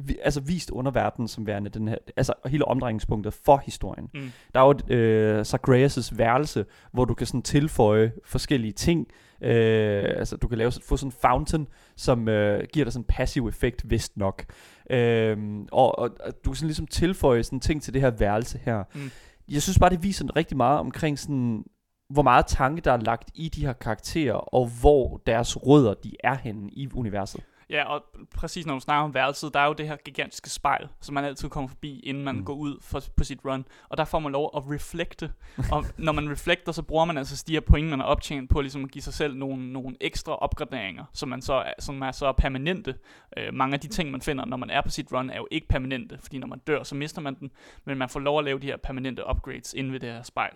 [0.00, 4.08] vi- altså vist underverdenen som værende den her, altså hele omdrejningspunktet for historien.
[4.14, 4.32] Mm.
[4.54, 9.06] Der er jo øh, Zagreus' værelse, hvor du kan sådan tilføje forskellige ting.
[9.42, 11.66] Øh, altså du kan lave, få sådan en fountain,
[11.96, 14.44] som øh, giver dig sådan en passiv effekt, vist nok.
[14.90, 15.36] Øh,
[15.72, 18.84] og, og, og du kan sådan ligesom tilføje sådan ting til det her værelse her.
[18.94, 19.10] Mm.
[19.48, 21.64] Jeg synes bare, det viser rigtig meget omkring sådan,
[22.10, 26.12] hvor meget tanke, der er lagt i de her karakterer, og hvor deres rødder, de
[26.24, 27.40] er henne i universet.
[27.70, 28.04] Ja, og
[28.34, 31.24] præcis når du snakker om værelset, der er jo det her gigantiske spejl, som man
[31.24, 32.44] altid kommer forbi, inden man Mm.
[32.44, 33.64] går ud for, på sit run.
[33.88, 35.32] Og der får man lov at reflekte.
[35.72, 38.60] og når man reflekter, så bruger man altså de her point, man har optjent på
[38.60, 42.12] ligesom at give sig selv nogle, nogle ekstra opgraderinger, som, man så er, som er
[42.12, 42.94] så permanente.
[43.36, 45.48] Øh, mange af de ting, man finder, når man er på sit run, er jo
[45.50, 47.50] ikke permanente, fordi når man dør, så mister man den.
[47.84, 50.52] Men man får lov at lave de her permanente upgrades inde ved det her spejl.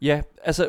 [0.00, 0.68] Ja, altså,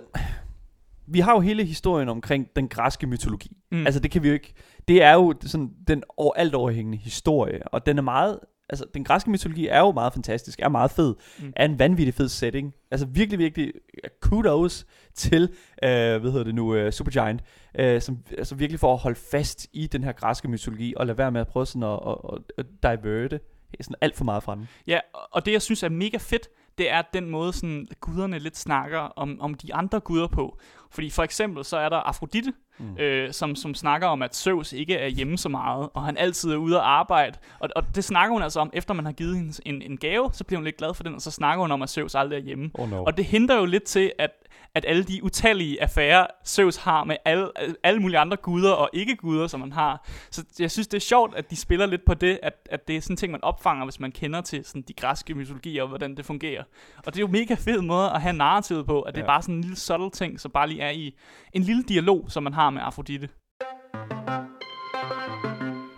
[1.11, 3.57] vi har jo hele historien omkring den græske mytologi.
[3.71, 3.85] Mm.
[3.85, 4.53] Altså det kan vi jo ikke,
[4.87, 9.03] det er jo sådan den over, alt overhængende historie, og den er meget, altså den
[9.03, 11.53] græske mytologi er jo meget fantastisk, er meget fed, Mm.
[11.55, 12.73] er en vanvittig fed setting.
[12.91, 13.73] Altså virkelig, virkelig
[14.21, 15.43] kudos til,
[15.83, 17.41] øh, hvad hedder det nu, uh, Supergiant,
[17.79, 21.17] øh, som altså virkelig for at holde fast i den her græske mytologi, og lade
[21.17, 21.99] være med at prøve sådan at,
[22.33, 23.39] at, at diverte
[23.81, 24.67] sådan alt for meget fra den.
[24.87, 24.99] Ja,
[25.31, 28.99] og det jeg synes er mega fedt, det er den måde, sådan, guderne lidt snakker
[28.99, 30.59] om, om de andre guder på.
[30.91, 32.97] Fordi for eksempel så er der Afrodite, Mm.
[32.97, 36.51] øh, som, som snakker om, at Zeus ikke er hjemme så meget, og han altid
[36.51, 37.37] er ude at arbejde.
[37.59, 40.29] Og, og det snakker hun altså om, efter man har givet hende en, en gave,
[40.33, 42.37] så bliver hun lidt glad for den, og så snakker hun om, at Zeus aldrig
[42.39, 42.71] er hjemme.
[42.73, 43.03] Oh no.
[43.03, 44.31] Og det henter jo lidt til, at,
[44.75, 47.47] at alle de utallige affærer, Zeus har med alle,
[47.83, 50.07] alle mulige andre guder og ikke-guder, som man har.
[50.31, 52.97] Så jeg synes, det er sjovt, at de spiller lidt på det, at, at det
[52.97, 55.89] er sådan en ting, man opfanger, hvis man kender til sådan de græske mytologier og
[55.89, 56.63] hvordan det fungerer.
[56.97, 59.23] Og det er jo mega fed måde at have narrativet på, at det Ja.
[59.23, 61.15] er bare sådan en lille subtle ting, som bare lige er i
[61.53, 63.29] en lille dialog, som man har med Afrodite.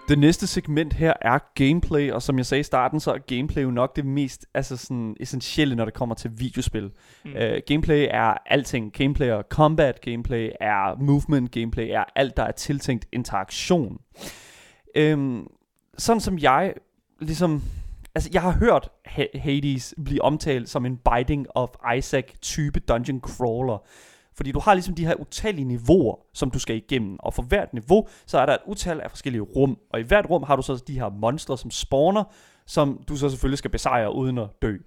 [0.07, 3.63] Det næste segment her er gameplay, og som jeg sagde i starten, så er gameplay
[3.63, 6.91] jo nok det mest altså sådan, essentielle, når det kommer til videospil.
[7.26, 7.32] Mm.
[7.32, 8.93] Uh, gameplay er alting.
[8.93, 13.97] Gameplay er combat, gameplay er movement, gameplay er alt, der er tiltænkt interaktion.
[14.99, 15.47] Um,
[15.97, 16.74] sådan som jeg
[17.22, 17.63] ligesom...
[18.15, 23.86] Altså, jeg har hørt Ha- Hades blive omtalt som en Binding of Isaac-type dungeon crawler.
[24.42, 27.18] Fordi du har ligesom de her utallige niveauer, som du skal igennem.
[27.20, 29.78] Og for hvert niveau, så er der et utal af forskellige rum.
[29.94, 32.24] Og i hvert rum har du så de her monstre, som spawner,
[32.68, 34.78] som du så selvfølgelig skal besejre uden at dø.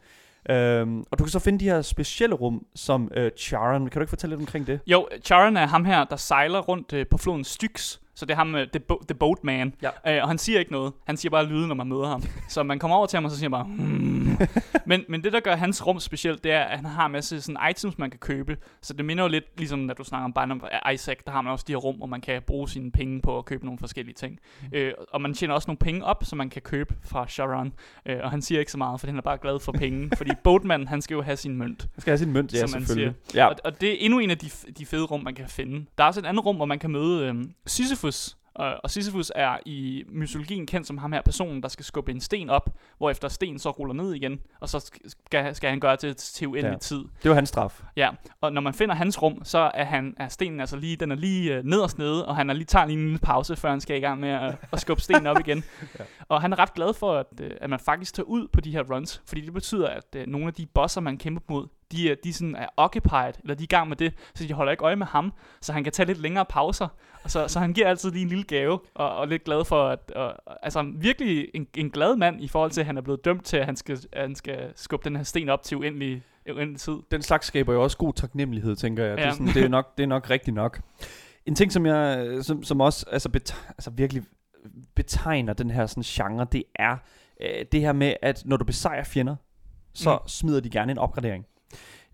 [0.50, 3.82] Øhm, og du kan så finde de her specielle rum, som øh, Charon.
[3.82, 4.80] Kan du ikke fortælle lidt omkring det?
[4.86, 7.98] Jo, Charon er ham her, der sejler rundt øh, på floden Styx.
[8.14, 9.74] Så det er ham, øh, the, bo- the Boatman.
[9.82, 10.16] Ja.
[10.16, 10.92] Øh, og han siger ikke noget.
[11.06, 12.22] Han siger bare lyde, når man møder ham.
[12.48, 13.64] så man kommer over til ham, og så siger han bare...
[13.64, 14.23] Hmm.
[14.86, 17.40] men, men det, der gør hans rum specielt, det er, at han har en masse
[17.40, 18.56] sådan, items, man kan købe.
[18.82, 21.52] Så det minder jo lidt, ligesom når du snakker om of Isaac, der har man
[21.52, 24.14] også de her rum, hvor man kan bruge sine penge på at købe nogle forskellige
[24.14, 24.38] ting.
[24.62, 24.68] Mm.
[24.72, 27.72] Øh, og man tjener også nogle penge op, som man kan købe fra Charon.
[28.06, 30.10] Øh, og han siger ikke så meget, for han er bare glad for penge.
[30.16, 31.88] fordi Boatman, han skal jo have sin mønt.
[31.96, 33.14] Jeg skal have sin mønt, ja, selvfølgelig.
[33.34, 33.40] Ja.
[33.40, 33.46] Ja.
[33.46, 35.86] Og, og det er endnu en af de, de fede rum, man kan finde.
[35.98, 38.36] Der er også et andet rum, hvor man kan møde øhm, Sisyphus.
[38.54, 42.20] Og, og Sisyphus er i mytologien kendt som ham her personen, der skal skubbe en
[42.20, 46.16] sten op, hvorefter sten så ruller ned igen, og så skal, skal han gøre det
[46.16, 46.78] til uendelig ja.
[46.78, 47.04] tid.
[47.22, 47.82] Det var hans straf.
[47.96, 51.10] Ja, og når man finder hans rum, så er, han, er stenen altså lige, den
[51.10, 53.70] er lige øh, nederst nede, og han er lige, tager lige en lille pause, før
[53.70, 55.64] han skal i gang med at, at skubbe stenen op igen.
[55.98, 56.04] Ja.
[56.28, 58.70] Og han er ret glad for, at, øh, at man faktisk tager ud på de
[58.70, 62.10] her runs, fordi det betyder, at øh, nogle af de bosser, man kæmper mod, de,
[62.10, 64.72] er- de sådan er occupied, eller de er i gang med det, så de holder
[64.72, 66.88] ikke øje med ham, så han kan tage lidt længere pauser.
[67.24, 69.88] Og så, så han giver altid lige en lille gave, og, og lidt glad for,
[69.88, 73.24] at, og, altså virkelig en, en glad mand i forhold til, at han er blevet
[73.24, 76.22] dømt til, at han skal, at han skal skubbe den her sten op til uendelig,
[76.50, 76.96] uendelig tid.
[77.10, 79.16] Den slags skaber jo også god taknemmelighed, tænker jeg.
[79.16, 79.32] Det, er Ja.
[79.32, 80.80] sådan, det, er nok, det er nok rigtigt nok.
[81.46, 84.22] En ting, som jeg som, som også altså, bet, altså virkelig
[84.94, 86.96] betegner den her sådan, genre, det er
[87.40, 89.36] øh, det her med, at når du besejrer fjender,
[89.94, 90.28] så mm.
[90.28, 91.46] smider de gerne en opgradering.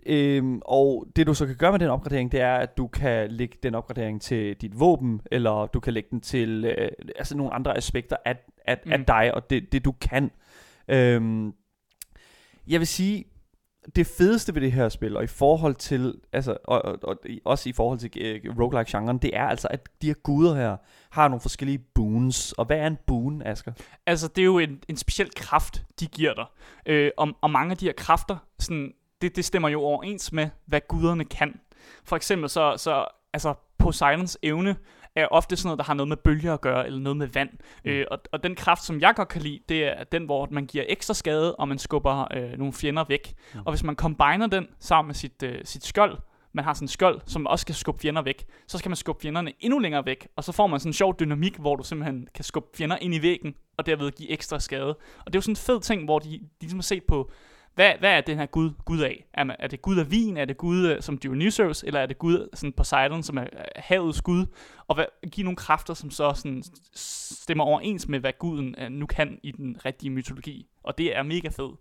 [0.07, 3.30] Øhm, og det du så kan gøre med den opgradering, det er, at du kan
[3.30, 7.55] lægge den opgradering til dit våben, eller du kan lægge den til øh, altså nogle
[7.55, 8.36] andre aspekter af,
[8.66, 8.92] af, mm.
[8.92, 10.30] af dig, og det, det du kan.
[10.88, 11.53] Øhm,
[12.68, 13.24] jeg vil sige,
[13.96, 17.68] det fedeste ved det her spil, og i forhold til, altså, og, og, og også
[17.68, 20.76] i forhold til uh, roguelike-genren, det er altså, at de her guder her
[21.11, 22.53] har nogle forskellige boons.
[22.53, 23.72] Og hvad er en boon, Asger?
[24.07, 26.46] Altså, det er jo en, en speciel kraft, de giver dig.
[26.86, 28.92] Øh, og, og mange af de her kræfter, sådan,
[29.22, 31.60] det, det stemmer jo overens med, hvad guderne kan.
[32.04, 34.76] For eksempel så, så altså, Poseidons evne
[35.16, 37.50] er ofte sådan noget, der har noget med bølger at gøre, eller noget med vand.
[37.84, 37.90] Mm.
[37.90, 40.66] Øh, og, og den kraft, som jeg godt kan lide, det er den, hvor man
[40.66, 43.34] giver ekstra skade, og man skubber øh, nogle fjender væk.
[43.54, 43.60] Mm.
[43.64, 46.18] Og hvis man combiner den sammen med sit, øh, sit skjold,
[46.52, 49.22] man har sådan en skjold, som også kan skubbe fjender væk, så skal man skubbe
[49.22, 52.28] fjenderne endnu længere væk, og så får man sådan en sjov dynamik, hvor du simpelthen
[52.34, 54.88] kan skubbe fjender ind i væggen, og derved give ekstra skade.
[55.18, 57.30] Og det er jo sådan en fed ting, hvor de, de ligesom har set på,
[57.74, 59.26] hvad, hvad er den her Gud, Gud af?
[59.34, 60.36] Er, man, er det Gud af vin?
[60.36, 61.82] Er det Gud øh, som Dionysos?
[61.82, 63.44] Eller er det Gud som Poseidon, som er
[63.76, 64.46] havets Gud?
[64.86, 66.62] Og hvad, give nogle kræfter, som så sådan
[66.94, 70.66] stemmer overens med, hvad guden uh, nu kan i den rigtige mytologi.
[70.82, 71.80] Og det er mega fedt.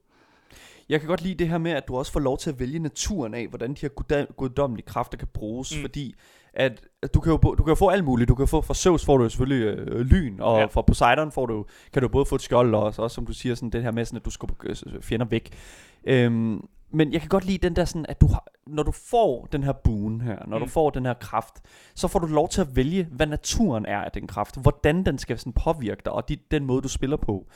[0.89, 2.79] Jeg kan godt lide det her med, at du også får lov til at vælge
[2.79, 5.81] naturen af, hvordan de her guddommelige kræfter kan bruges, mm.
[5.81, 6.15] fordi
[6.53, 6.81] at,
[7.13, 8.29] du, kan jo, du kan jo få alt muligt.
[8.29, 10.65] Du kan få fra Zeus får du selvfølgelig øh, lyn, og ja.
[10.65, 13.33] fra Poseidon får du, kan du både få et skjold, og også, også som du
[13.33, 15.53] siger, sådan det her med, sådan, at du skal øh, fjender væk.
[16.03, 19.47] Øhm, men jeg kan godt lide den der sådan, at du har, når du får
[19.51, 20.63] den her boon her, når mm.
[20.63, 21.53] du får den her kraft,
[21.95, 25.17] så får du lov til at vælge, hvad naturen er af den kraft, hvordan den
[25.17, 27.47] skal sådan påvirke dig, og de, den måde, du spiller på.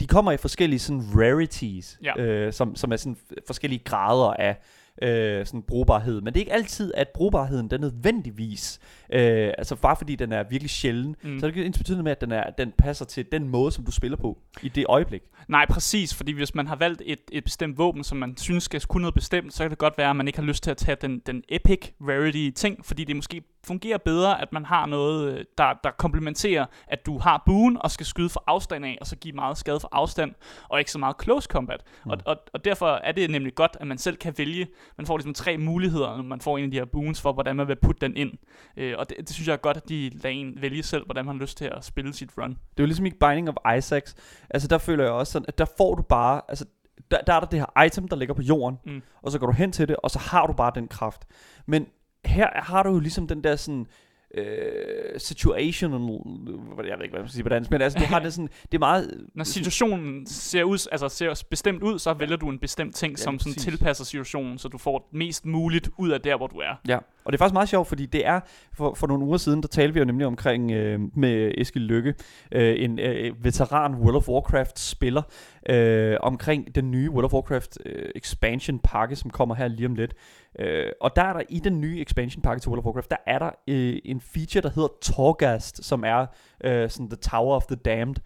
[0.00, 2.20] De kommer i forskellige sådan rarities, ja.
[2.20, 4.56] øh, som, som er sådan forskellige grader af,
[5.02, 6.20] øh, sådan brugbarhed.
[6.20, 8.80] Men det er ikke altid, at brugbarheden den nødvendigvis,
[9.12, 11.40] øh, altså bare fordi den er virkelig sjælden, mm.
[11.40, 13.72] så er det ikke ens betydende med, at den, er, den passer til den måde,
[13.72, 15.22] som du spiller på i det øjeblik.
[15.48, 18.80] Nej, præcis, fordi hvis man har valgt et, et bestemt våben, som man synes skal
[18.80, 20.76] kunne noget bestemt, så kan det godt være, at man ikke har lyst til at
[20.76, 25.32] tage den, den epic rarity ting, fordi det måske fungerer bedre, at man har noget,
[25.32, 29.06] øh, der, der komplementerer, at du har buen og skal skyde for afstand af, og
[29.06, 30.34] så give meget skade for afstand,
[30.68, 31.82] og ikke så meget close combat.
[32.04, 32.10] Mm.
[32.10, 34.66] Og, og, og derfor er det nemlig godt, at man selv kan vælge.
[34.98, 37.56] Man får ligesom tre muligheder, når man får en af de her boons, for hvordan
[37.56, 38.32] man vil putte den ind.
[38.76, 41.24] Øh, og det, det synes jeg er godt, at de lader en vælge selv, hvordan
[41.24, 42.50] man har lyst til at spille sit run.
[42.50, 44.14] Det er jo ligesom i Binding of Isaacs.
[44.50, 46.40] Altså der føler jeg også sådan, at der får du bare...
[46.48, 46.64] Altså,
[47.10, 49.02] der, der er der det her item, der ligger på jorden, mm.
[49.22, 51.24] og så går du hen til det, og så har du bare den kraft.
[51.66, 51.86] Men
[52.24, 53.86] her har du jo ligesom den der sådan
[54.34, 58.18] øh, situational, jeg ved ikke, hvad man skal sige på dansk, men altså, du har
[58.24, 59.26] det sådan, det er meget...
[59.34, 63.16] Når situationen ser ud, altså ser bestemt ud, så vælger du en bestemt ting, ja,
[63.16, 66.80] som sådan tilpasser situationen, så du får mest muligt ud af der, hvor du er.
[66.88, 68.40] Ja, og det er faktisk meget sjovt, fordi det er,
[68.72, 72.14] for, for nogle uger siden, der talte vi jo nemlig omkring øh, med Eskil Lykke,
[72.52, 75.22] øh, en øh, veteran World of Warcraft spiller,
[75.68, 79.94] øh, omkring den nye World of Warcraft øh, expansion pakke, som kommer her lige om
[79.94, 80.14] lidt.
[80.58, 83.16] Øh, og der er der i den nye expansion pakke til World of Warcraft, der
[83.26, 86.26] er der øh, en feature, der hedder Torghast, som er
[86.64, 88.16] øh, sådan The Tower of the Damned.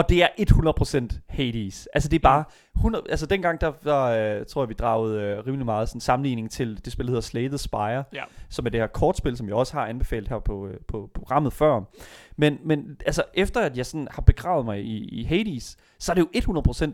[0.00, 0.28] Og det er
[1.12, 1.88] 100% Hades.
[1.94, 2.44] Altså det er bare
[2.76, 6.50] 100, altså dengang der, der øh, tror jeg vi dragede øh, rimelig meget sådan sammenligning
[6.50, 8.22] til det spil der hedder Slay the Spire, ja.
[8.48, 11.52] som er det her kortspil som jeg også har anbefalet her på øh, på programmet
[11.52, 11.80] før.
[12.36, 16.14] Men men altså efter at jeg sådan har begravet mig i, i Hades, så er
[16.14, 16.84] det jo 100%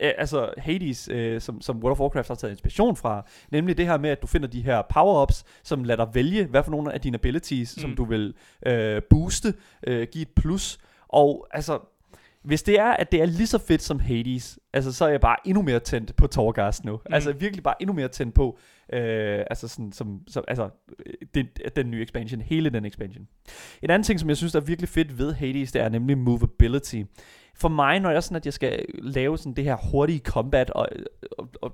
[0.00, 3.86] øh, altså Hades, øh, som, som World of Warcraft har taget inspiration fra, nemlig det
[3.86, 6.92] her med, at du finder de her power-ups, som lader dig vælge, hvad for nogle
[6.92, 7.80] af dine abilities, mm.
[7.80, 8.34] som du vil
[8.66, 9.54] øh, booste,
[9.86, 10.78] øh, give et plus,
[11.08, 11.78] og altså,
[12.48, 15.20] hvis det er, at det er lige så fedt som Hades, altså så er jeg
[15.20, 16.92] bare endnu mere tændt på Torghast nu.
[16.92, 17.14] Mm.
[17.14, 18.58] Altså virkelig bare endnu mere tændt på,
[18.92, 20.70] øh, altså sådan, som, som, altså,
[21.34, 21.46] det,
[21.76, 23.26] den nye expansion, hele den expansion.
[23.82, 27.02] En anden ting, som jeg synes er virkelig fedt ved Hades, det er nemlig movability.
[27.54, 30.88] For mig, når jeg sådan, at jeg skal lave sådan det her hurtige combat, og,
[31.38, 31.72] og, og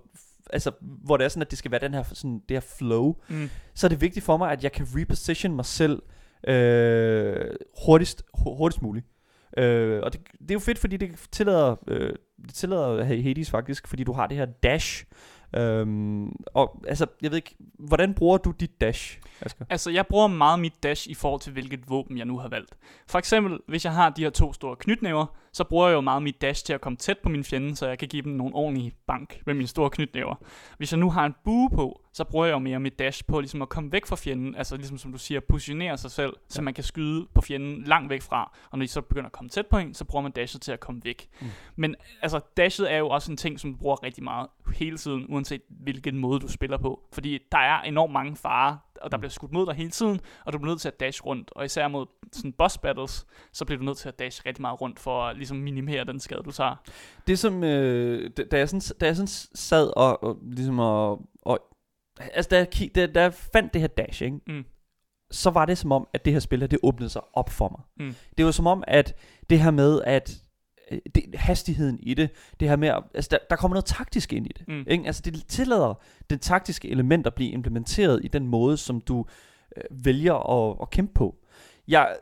[0.52, 3.14] altså, hvor det er sådan, at det skal være den her, sådan, det her flow,
[3.28, 3.50] mm.
[3.74, 6.02] så er det vigtigt for mig, at jeg kan reposition mig selv
[6.48, 7.46] øh,
[7.86, 9.06] hurtigst, hurtigst muligt.
[9.56, 12.12] Øh, og det, det er jo fedt, fordi det tillader, øh,
[12.46, 15.04] det tillader Hades faktisk, fordi du har det her dash.
[15.56, 19.64] Øhm, og altså, jeg ved ikke, hvordan bruger du dit dash, Asger?
[19.70, 22.76] Altså, jeg bruger meget mit dash i forhold til, hvilket våben jeg nu har valgt.
[23.06, 26.22] For eksempel, hvis jeg har de her to store knytnæver, så bruger jeg jo meget
[26.22, 28.54] mit dash til at komme tæt på min fjende, så jeg kan give dem nogle
[28.54, 30.34] ordentlige bank med mine store knytnæver.
[30.78, 33.40] Hvis jeg nu har en bue på, så bruger jeg jo mere mit dash på
[33.40, 36.62] ligesom at komme væk fra fjenden, altså ligesom som du siger, positionere sig selv, så
[36.62, 39.50] man kan skyde på fjenden langt væk fra, og når de så begynder at komme
[39.50, 41.28] tæt på en, så bruger man dashet til at komme væk.
[41.40, 41.46] Mm.
[41.76, 45.26] Men altså, dashet er jo også en ting, som du bruger rigtig meget hele tiden,
[45.28, 49.20] uanset hvilken måde du spiller på, fordi der er enormt mange farer, og der mm.
[49.20, 51.64] bliver skudt mod dig hele tiden, og du bliver nødt til at dash rundt, og
[51.64, 54.98] især mod sådan boss battles, så bliver du nødt til at dash rigtig meget rundt,
[55.00, 56.82] for at ligesom minimere den skade, du tager.
[57.26, 61.58] Det som, øh, da, jeg sådan, da jeg sådan sad og, og ligesom og, og
[62.20, 64.40] altså da jeg, da, da jeg fandt det her dash, ikke?
[64.46, 64.64] Mm.
[65.30, 68.06] så var det som om, at det her spil det åbnede sig op for mig.
[68.06, 68.14] Mm.
[68.38, 69.14] Det var som om, at
[69.50, 70.42] det her med, at
[70.90, 72.30] øh, det, hastigheden i det,
[72.60, 74.68] det her med, altså der, der kommer noget taktisk ind i det.
[74.68, 74.84] Mm.
[74.86, 75.06] Ikke?
[75.06, 79.26] Altså det tillader det taktiske element at blive implementeret i den måde, som du
[79.76, 81.36] øh, vælger at, at kæmpe på.
[81.88, 82.16] Jeg,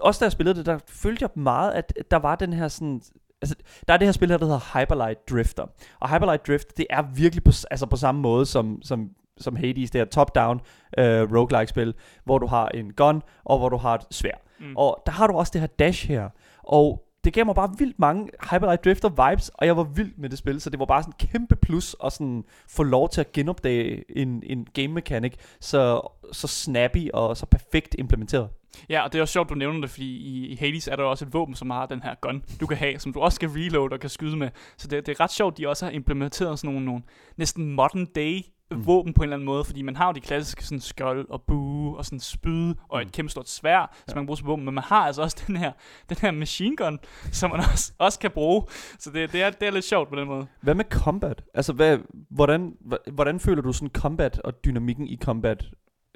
[0.00, 3.02] også da jeg spillede det, der følte jeg meget, at der var den her sådan...
[3.42, 3.54] Altså,
[3.88, 5.66] der er det her spil her, der hedder Hyperlight Drifter.
[6.00, 9.90] Og Hyperlight Drift, det er virkelig på, altså på samme måde som, som, som Hades,
[9.90, 10.60] det her top-down
[10.98, 14.34] øh, roguelike-spil, hvor du har en gun, og hvor du har et svær.
[14.60, 14.76] Mm.
[14.76, 16.28] Og der har du også det her dash her.
[16.58, 20.30] Og det gav mig bare vildt mange Hyperlight Drifter vibes, og jeg var vild med
[20.30, 23.20] det spil, så det var bare sådan en kæmpe plus at sådan få lov til
[23.20, 26.00] at genopdage en, en game mechanic, så,
[26.32, 28.48] så snappy og så perfekt implementeret.
[28.88, 31.04] Ja, og det er også sjovt, du nævner det, fordi i, i Hades er der
[31.04, 33.50] også et våben, som har den her gun, du kan have, som du også kan
[33.56, 34.50] reload og kan skyde med.
[34.76, 37.02] Så det, det er ret sjovt, de også har implementeret sådan nogle, nogle
[37.36, 38.86] næsten modern day Mm.
[38.86, 41.42] våben på en eller anden måde, fordi man har jo de klassiske sådan skjold og
[41.42, 43.06] bue og sådan spyd og Mm.
[43.06, 44.14] et kæmpe stort svær, som Ja.
[44.14, 45.72] man kan bruge som våben, men man har altså også den her,
[46.08, 46.98] den her machine gun,
[47.32, 48.62] som man også, også kan bruge.
[48.98, 50.46] Så det, det, er, det er lidt sjovt på den måde.
[50.60, 51.44] Hvad med combat?
[51.54, 51.98] Altså, hvad,
[52.30, 52.76] hvordan,
[53.12, 55.64] hvordan føler du sådan combat og dynamikken i combat,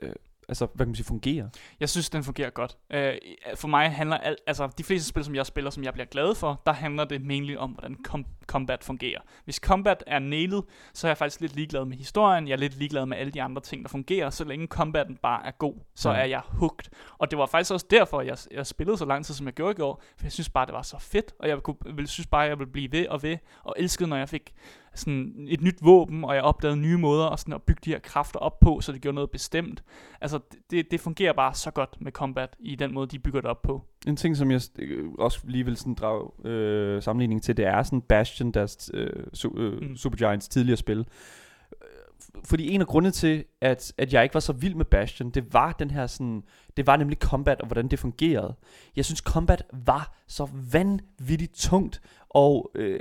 [0.02, 0.12] øh,
[0.48, 1.48] altså, hvad kan man sige, fungerer?
[1.80, 2.76] Jeg synes, den fungerer godt.
[2.90, 3.14] Øh,
[3.54, 6.34] for mig handler alt, altså de fleste spil, som jeg spiller, som jeg bliver glad
[6.34, 9.20] for, der handler det mainly om, hvordan com- combat fungerer.
[9.44, 10.62] Hvis combat er nailed,
[10.94, 13.42] så er jeg faktisk lidt ligeglad med historien, jeg er lidt ligeglad med alle de
[13.42, 16.16] andre ting, der fungerer, så længe combaten bare er god, så Ja.
[16.16, 16.90] er jeg hooked.
[17.18, 19.72] Og det var faktisk også derfor, jeg, jeg spillede så lang tid, som jeg gjorde
[19.72, 22.26] i går, for jeg synes bare, det var så fedt, og jeg kunne, ville, synes
[22.26, 24.52] bare, jeg ville blive ved og ved, og elskede, når jeg fik
[24.96, 27.98] sådan et nyt våben, og jeg opdagede nye måder og sådan at bygge de her
[27.98, 29.82] kræfter op på, så det gjorde noget bestemt.
[30.20, 30.38] Altså,
[30.70, 33.62] det, det fungerer bare så godt med combat i den måde, de bygger det op
[33.62, 33.82] på.
[34.06, 37.82] En ting, som jeg øh, også lige vil sådan drage øh, sammenligning til, det er
[37.82, 39.88] sådan Bastion, deres øh, su- øh, Mm.
[39.88, 39.96] mm.
[39.96, 41.06] Supergiants tidligere spil.
[42.44, 45.54] Fordi en af grundene til, at, at jeg ikke var så vild med Bastion, det
[45.54, 46.42] var den her sådan,
[46.76, 48.54] det var nemlig combat og hvordan det fungerede.
[48.96, 53.00] Jeg synes combat var så vanvittigt tungt, og øh,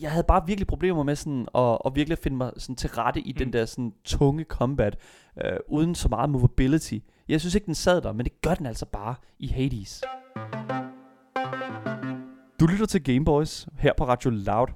[0.00, 3.20] jeg havde bare virkelig problemer med sådan at, at virkelig finde mig sådan til rette
[3.20, 3.38] i mm.
[3.38, 4.96] den der sådan tunge combat,
[5.44, 6.98] øh, uden så meget movability.
[7.28, 10.04] Jeg synes ikke, den sad der, men det gør den altså bare i Hades.
[12.60, 14.68] Du lytter til Gameboys her på Radio Loud.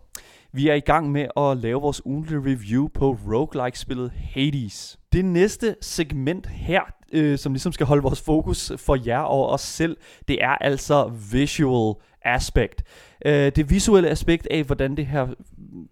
[0.54, 4.98] Vi er i gang med at lave vores ugentlige review på roguelike-spillet Hades.
[5.12, 6.80] Det næste segment her,
[7.12, 9.96] øh, som ligesom skal holde vores fokus for jer og os selv,
[10.28, 12.82] det er altså visual aspect.
[13.26, 15.26] Øh, det visuelle aspekt af, hvordan det her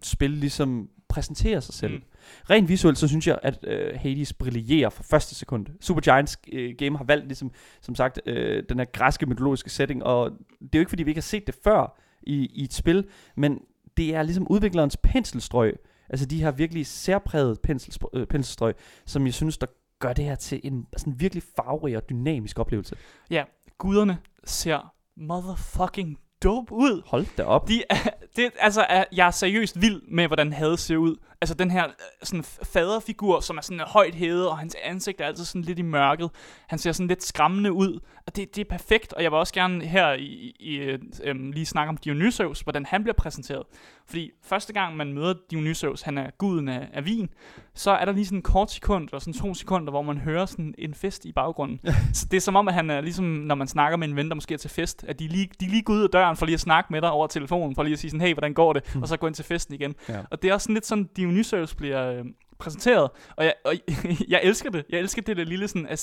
[0.03, 1.93] spil ligesom præsenterer sig selv.
[1.93, 2.03] Mm.
[2.49, 5.65] Rent visuelt, så synes jeg, at øh, Hades brillerer fra første sekund.
[5.79, 7.51] Supergiants øh, game har valgt, ligesom,
[7.81, 11.11] som sagt, øh, den her græske mytologiske setting, og det er jo ikke, fordi vi
[11.11, 13.05] ikke har set det før i, i et spil,
[13.35, 13.59] men
[13.97, 15.79] det er ligesom udviklerens penselstrøg,
[16.09, 18.75] altså de her virkelig særpræget penselstrøg, øh, penselstrøg,
[19.05, 19.67] som jeg synes, der
[19.99, 22.95] gør det her til en sådan virkelig farverig og dynamisk oplevelse.
[23.29, 23.43] Ja,
[23.77, 27.01] guderne ser motherfucking dope ud.
[27.05, 27.67] Hold da op.
[27.67, 27.95] De er,
[28.35, 31.15] det, altså, er, jeg er seriøst vild med, hvordan Hades ser ud.
[31.41, 31.91] Altså den her øh,
[32.23, 35.81] sådan faderfigur, som er sådan højt hævet, og hans ansigt er altid sådan lidt i
[35.81, 36.29] mørket.
[36.67, 39.13] Han ser sådan lidt skræmmende ud, og det, det er perfekt.
[39.13, 42.85] Og jeg vil også gerne her i, i, øh, øhm, lige snakke om Dionysos, hvordan
[42.85, 43.63] han bliver præsenteret.
[44.07, 47.29] Fordi første gang man møder Dionysos, han er guden af, af vin,
[47.73, 50.45] så er der lige sådan en kort sekund, eller sådan to sekunder, hvor man hører
[50.45, 51.79] sådan en fest i baggrunden.
[52.13, 54.29] så det er som om, at han er ligesom, når man snakker med en ven,
[54.29, 56.45] der måske er til fest, at de lige, de lige går ud af døren for
[56.45, 58.73] lige at snakke med dig over telefonen, for lige at sige sådan, hey, hvordan går
[58.73, 58.95] det?
[59.01, 59.95] Og så gå ind til festen igen.
[60.09, 60.19] Ja.
[60.31, 62.25] Og det er også sådan lidt sådan, Dionysos bliver øh,
[62.59, 63.09] præsenteret.
[63.37, 63.73] Og, jeg, og
[64.33, 64.85] jeg elsker det.
[64.89, 65.97] Jeg elsker det der lille sådan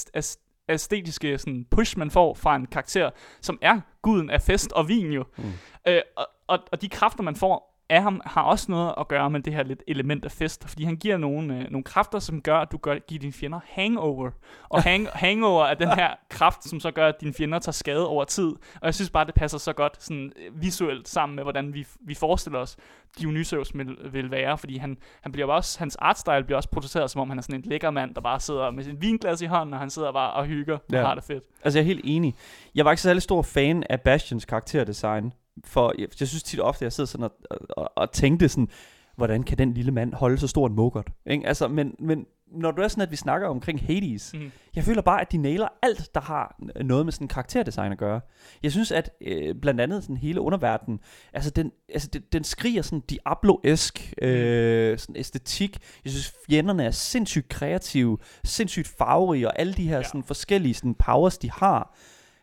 [0.69, 3.11] æstetiske sådan push, man får fra en karakter,
[3.41, 5.25] som er guden af fest og vin jo.
[5.37, 5.45] Mm.
[5.89, 9.31] Øh, og, og, og de kræfter, man får af ham, har også noget at gøre
[9.31, 12.43] med det her lidt element af fest, fordi han giver nogle, øh, nogle kræfter, som
[12.43, 14.31] gør, at du gør, giver dine fjender hangover.
[14.69, 18.09] Og hang, hangover er den her kraft, som så gør, at dine fjender tager skade
[18.09, 18.49] over tid.
[18.75, 21.87] Og jeg synes bare, det passer så godt sådan, øh, visuelt sammen med, hvordan vi,
[22.01, 22.77] vi forestiller os,
[23.21, 27.21] Dionysos vil, vil være, fordi han, han bliver også, hans artstyle bliver også produceret, som
[27.21, 29.75] om han er sådan en lækker mand, der bare sidder med sin vinglas i hånden,
[29.75, 31.01] og han sidder bare og hygger og Ja.
[31.05, 31.45] har det fedt.
[31.65, 32.35] Altså jeg er helt enig.
[32.75, 35.33] Jeg var ikke særlig stor fan af Bastions karakterdesign,
[35.65, 38.69] for jeg, jeg synes tit ofte, jeg sidder sådan og, og, og tænkte sådan,
[39.17, 41.07] hvordan kan den lille mand holde så stor en mogot?
[41.27, 41.47] Ikke?
[41.47, 44.51] Altså, men, men når du er sådan, at vi snakker omkring Hades, Mm.
[44.77, 48.21] jeg føler bare, at de nailer alt, der har noget med sådan karakterdesign at gøre.
[48.63, 51.01] Jeg synes, at øh, blandt andet sådan hele underverdenen,
[51.33, 55.79] altså den, altså den, den skriger sådan Diablo-esk øh, sådan æstetik.
[56.05, 60.03] Jeg synes, fjenderne er sindssygt kreative, sindssygt farverige, og alle de her Ja.
[60.03, 61.97] sådan forskellige sådan powers, de har.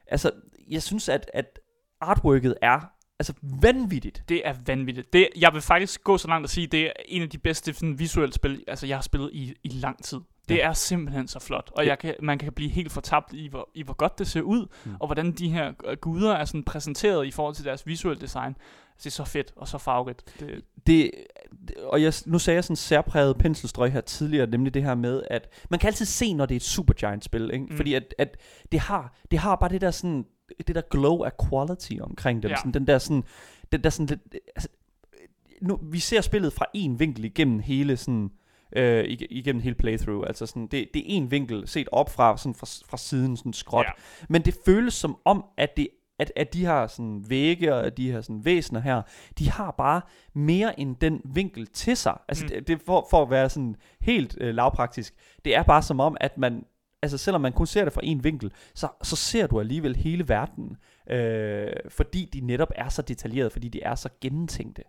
[0.07, 0.31] Altså,
[0.69, 1.59] jeg synes, at, at
[2.01, 4.23] artworket er altså vanvittigt.
[4.29, 5.13] Det er vanvittigt.
[5.13, 7.73] Det, jeg vil faktisk gå så langt at sige, det er en af de bedste
[7.73, 10.19] sådan, visuelle spil, altså jeg har spillet i, i lang tid.
[10.49, 10.69] Det Ja.
[10.69, 13.83] er simpelthen så flot, og jeg kan, man kan blive helt fortabt i hvor, i,
[13.83, 14.95] hvor godt det ser ud, Mm.
[14.99, 18.55] og hvordan de her øh, guder er sådan præsenteret i forhold til deres visuelle design.
[18.97, 20.23] det er så fedt og så farverigt.
[20.39, 21.11] Det, det,
[21.83, 25.49] og jeg, nu sagde jeg sådan særpræget penselstrøg her tidligere, nemlig det her med, at
[25.69, 27.65] man kan altid se, når det er et Supergiant-spil, ikke?
[27.65, 27.75] Mm.
[27.75, 28.37] fordi at, at
[28.71, 30.25] det, har, det har bare det der sådan,
[30.67, 32.57] det der glow af quality omkring dem, ja.
[32.57, 33.23] sådan, den der sådan,
[33.71, 34.69] den der sådan lidt, altså,
[35.61, 38.31] nu, vi ser spillet fra en vinkel igennem hele sådan,
[38.75, 40.27] øh, igennem hele playthrough.
[40.27, 43.53] Altså sådan, det, det er en vinkel set op fra, sådan fra, fra siden, sådan
[43.53, 43.85] skråt.
[43.85, 43.91] Ja.
[44.29, 45.87] Men det føles som om, at det
[46.19, 49.01] at, at de her sådan vægge og de her sådan væsener her,
[49.39, 50.01] de har bare
[50.33, 52.17] mere end den vinkel til sig.
[52.27, 52.49] Altså mm.
[52.49, 55.13] det, det for, for at være sådan helt øh, lavpraktisk,
[55.45, 56.65] det er bare som om, at man,
[57.05, 60.29] altså selvom man kun ser det fra en vinkel, så, så ser du alligevel hele
[60.29, 60.77] verden,
[61.09, 64.83] øh, fordi de netop er så detaljerede, fordi de er så gennemtænkte.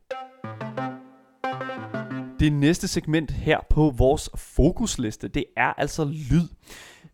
[2.41, 6.49] Det næste segment her på vores fokusliste, det er altså lyd.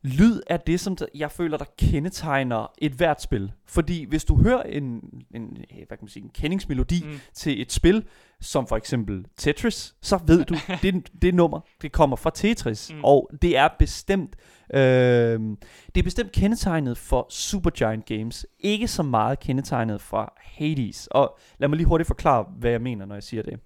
[0.05, 3.53] Lyd er det, som jeg føler, der kendetegner et hvert spil.
[3.66, 5.00] Fordi hvis du hører en,
[5.34, 7.18] en, hvad kan man sige, en kendingsmelodi mm.
[7.34, 8.05] til et spil,
[8.40, 12.92] som for eksempel Tetris, så ved du, det, det nummer, det kommer fra Tetris.
[12.94, 13.05] Mm.
[13.05, 14.36] Og det er bestemt
[14.74, 15.40] øh,
[15.94, 18.46] det er bestemt kendetegnet for Supergiant Games.
[18.59, 21.07] Ikke så meget kendetegnet fra Hades.
[21.11, 23.61] Og lad mig lige hurtigt forklare, hvad jeg mener, når jeg siger det.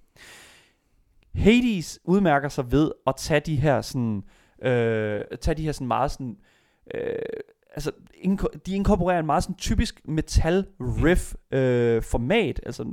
[1.34, 4.22] Hades udmærker sig ved at tage de her sådan
[4.62, 6.36] øh, tage de her sådan meget sådan,
[6.94, 7.18] øh,
[7.74, 7.92] altså
[8.66, 12.84] de inkorporerer en meget sådan typisk metal riff øh, format, altså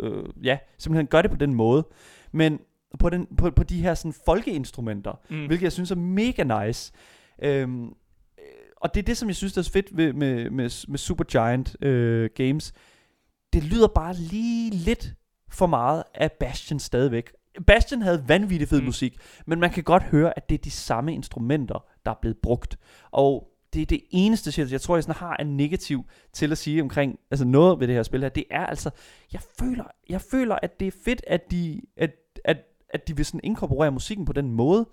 [0.00, 1.86] øh, øh, ja, simpelthen gør det på den måde,
[2.32, 2.60] men
[2.98, 5.46] på, den, på, på de her sådan folkeinstrumenter, mm.
[5.46, 6.92] hvilket jeg synes er mega nice.
[7.42, 7.92] Øhm, øh,
[8.76, 11.84] og det er det, som jeg synes der er fedt ved, med, med, med Supergiant
[11.84, 12.72] øh, Games.
[13.52, 15.14] Det lyder bare lige lidt
[15.48, 17.32] for meget af Bastion stadigvæk.
[17.66, 18.86] Bastion havde vanvittig fed mm.
[18.86, 22.38] musik, men man kan godt høre, at det er de samme instrumenter, der er blevet
[22.42, 22.78] brugt.
[23.10, 26.82] Og det er det eneste, jeg tror, jeg sådan har en negativ til at sige
[26.82, 28.28] omkring altså noget ved det her spil her.
[28.28, 28.90] Det er altså,
[29.32, 32.10] jeg føler, jeg føler at det er fedt, at de, at,
[32.44, 32.56] at,
[32.88, 34.88] at de vil sådan inkorporere musikken på den måde,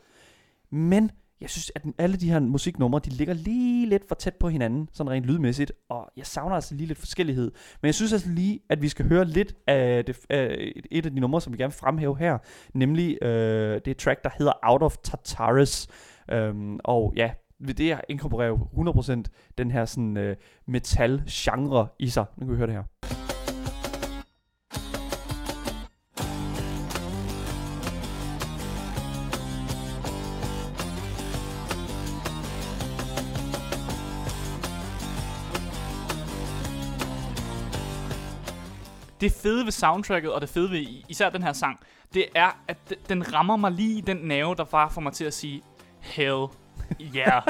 [0.70, 1.12] men
[1.44, 4.90] jeg synes, at alle de her musiknumre, de ligger lige lidt for tæt på hinanden,
[4.94, 7.52] sådan rent lydmæssigt, og jeg savner altså lige lidt forskellighed.
[7.82, 11.12] Men jeg synes altså lige, at vi skal høre lidt af, det, af et af
[11.12, 12.38] de numre, som vi gerne vil fremhæve her,
[12.74, 15.88] nemlig øh, det track, der hedder Out of Tartarus.
[16.32, 17.32] Øhm, og ja,
[17.68, 19.24] det inkorporerer jo 100%
[19.58, 20.36] den her sådan øh,
[20.68, 22.26] metal-genre i sig.
[22.38, 23.33] Nu kan vi høre det her.
[39.24, 41.80] Det fede ved soundtracket, og det fede ved især den her sang,
[42.14, 45.26] det er, at den rammer mig lige i den nerve, der bare får mig til
[45.26, 45.62] at sige,
[46.00, 46.48] hell
[47.16, 47.42] yeah.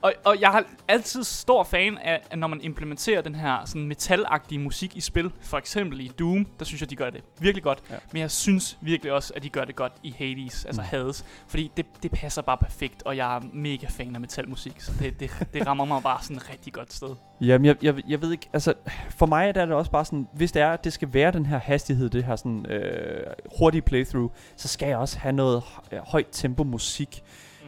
[0.00, 3.86] og, og jeg har altid stor fan af, at når man implementerer den her sådan
[3.86, 7.62] metalagtige musik i spil, for eksempel i Doom, der synes jeg, de gør det virkelig
[7.62, 7.82] godt.
[7.90, 7.94] Ja.
[8.12, 10.86] Men jeg synes virkelig også, at de gør det godt i Hades, altså mm.
[10.90, 11.24] Hades.
[11.48, 15.20] Fordi det, det passer bare perfekt, og jeg er mega fan af metalmusik, så det,
[15.20, 17.14] det, det rammer mig bare sådan et rigtig godt sted.
[17.40, 18.74] Jamen, jeg, jeg, jeg ved ikke, altså
[19.10, 21.46] for mig er det også bare sådan, hvis det er, at det skal være den
[21.46, 23.26] her hastighed, det her sådan øh,
[23.58, 25.62] hurtige playthrough, så skal jeg også have noget
[26.06, 27.22] højt tempo musik.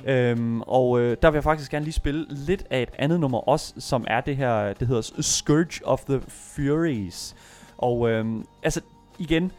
[0.06, 3.38] Øhm, og øh, der vil jeg faktisk gerne lige spille lidt af et andet nummer
[3.38, 7.36] også, som er det her, det hedder Scourge of the Furies.
[7.78, 8.80] Og øhm, altså,
[9.18, 9.52] igen,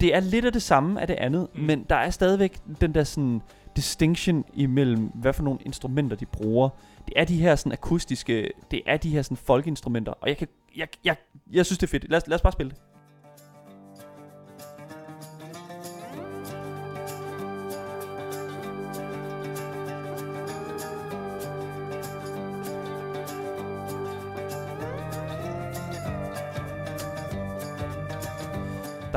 [0.00, 1.60] det er lidt af det samme af det andet, mm.
[1.60, 3.42] men der er stadigvæk den der sådan
[3.76, 6.68] distinction imellem, hvad for nogle instrumenter de bruger.
[7.06, 10.48] Det er de her sådan akustiske, det er de her sådan folkinstrumenter, og jeg kan,
[10.76, 11.16] jeg, jeg,
[11.52, 12.10] jeg synes det er fedt.
[12.10, 12.78] Lad os, lad os bare spille det.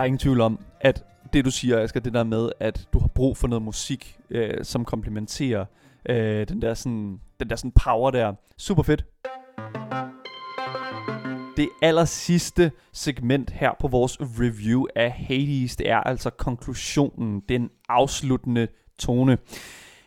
[0.02, 3.00] Der er ingen tvivl om, at det du siger, Asger, det der med, at du
[3.00, 5.66] har brug for noget musik, øh, som komplementerer
[6.10, 8.34] øh, den der sådan, den der sådan power der.
[8.58, 9.06] Super fedt.
[11.58, 17.70] Det aller sidste segment her på vores review af Hades, det er altså konklusionen, den
[17.90, 18.68] afsluttende
[19.00, 19.38] tone.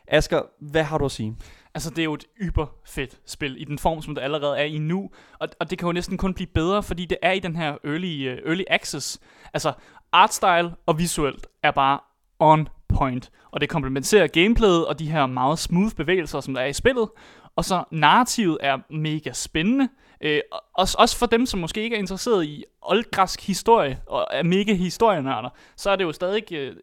[0.09, 1.36] Asger, hvad har du at sige?
[1.75, 4.64] Altså, det er jo et yber fedt spil i den form, som det allerede er
[4.64, 5.11] i nu.
[5.39, 7.77] Og, og det kan jo næsten kun blive bedre, fordi det er i den her
[7.85, 9.20] early, uh, early access.
[9.55, 9.72] Altså,
[10.12, 12.01] artstyle og visuelt er bare
[12.39, 13.31] on point.
[13.51, 17.09] Og det komplementerer gameplayet og de her meget smooth bevægelser, som der er i spillet.
[17.57, 19.89] Og så narrativet er mega spændende.
[20.20, 20.40] Øh,
[20.74, 24.74] også, også for dem, som måske ikke er interesseret i oldgræsk historie, og er mega
[24.74, 26.76] historienørder, så er det jo stadig øh,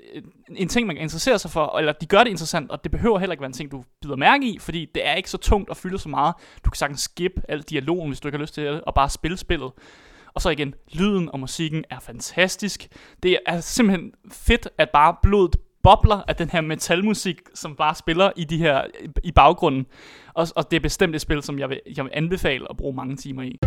[0.56, 3.20] en ting, man kan interessere sig for, eller de gør det interessant, og det behøver
[3.20, 5.70] heller ikke være en ting, du bider mærke i, fordi det er ikke så tungt
[5.70, 6.36] og fylder så meget.
[6.66, 9.10] Du kan sagtens skip al dialogen, hvis du ikke har lyst til det, og bare
[9.10, 9.72] spille spillet.
[10.34, 12.88] Og så igen, lyden og musikken er fantastisk.
[13.24, 18.32] Det er simpelthen fedt, at bare blodet bobler af den her metalmusik, som bare spiller
[18.36, 18.82] i de her
[19.24, 19.86] i baggrunden.
[20.34, 22.96] Og, og det er bestemt et spil, som jeg vil, jeg vil anbefale at bruge
[22.96, 23.60] mange timer i.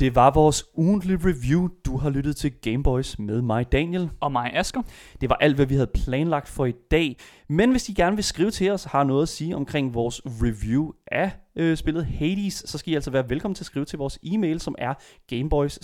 [0.00, 1.68] Det var vores ugentlige review.
[1.86, 4.10] Du har lyttet til Gameboys med mig, Daniel.
[4.20, 4.82] Og mig, Asker.
[5.20, 7.16] Det var alt, hvad vi havde planlagt for i dag.
[7.48, 10.20] Men hvis I gerne vil skrive til os og har noget at sige omkring vores
[10.24, 13.98] review af øh, spillet Hades, så skal I altså være velkommen til at skrive til
[13.98, 14.94] vores e-mail, som er
[15.26, 15.78] gameboys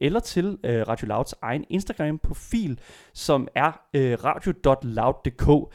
[0.00, 2.80] eller til øh, Radio Louds egen Instagram-profil,
[3.14, 5.74] som er øh, radio.loud.dk.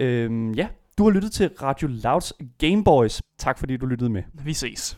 [0.00, 0.68] Øh, ja,
[0.98, 3.22] du har lyttet til Radio Louds Gameboys.
[3.38, 4.22] Tak fordi du lyttede med.
[4.44, 4.90] Vi ses.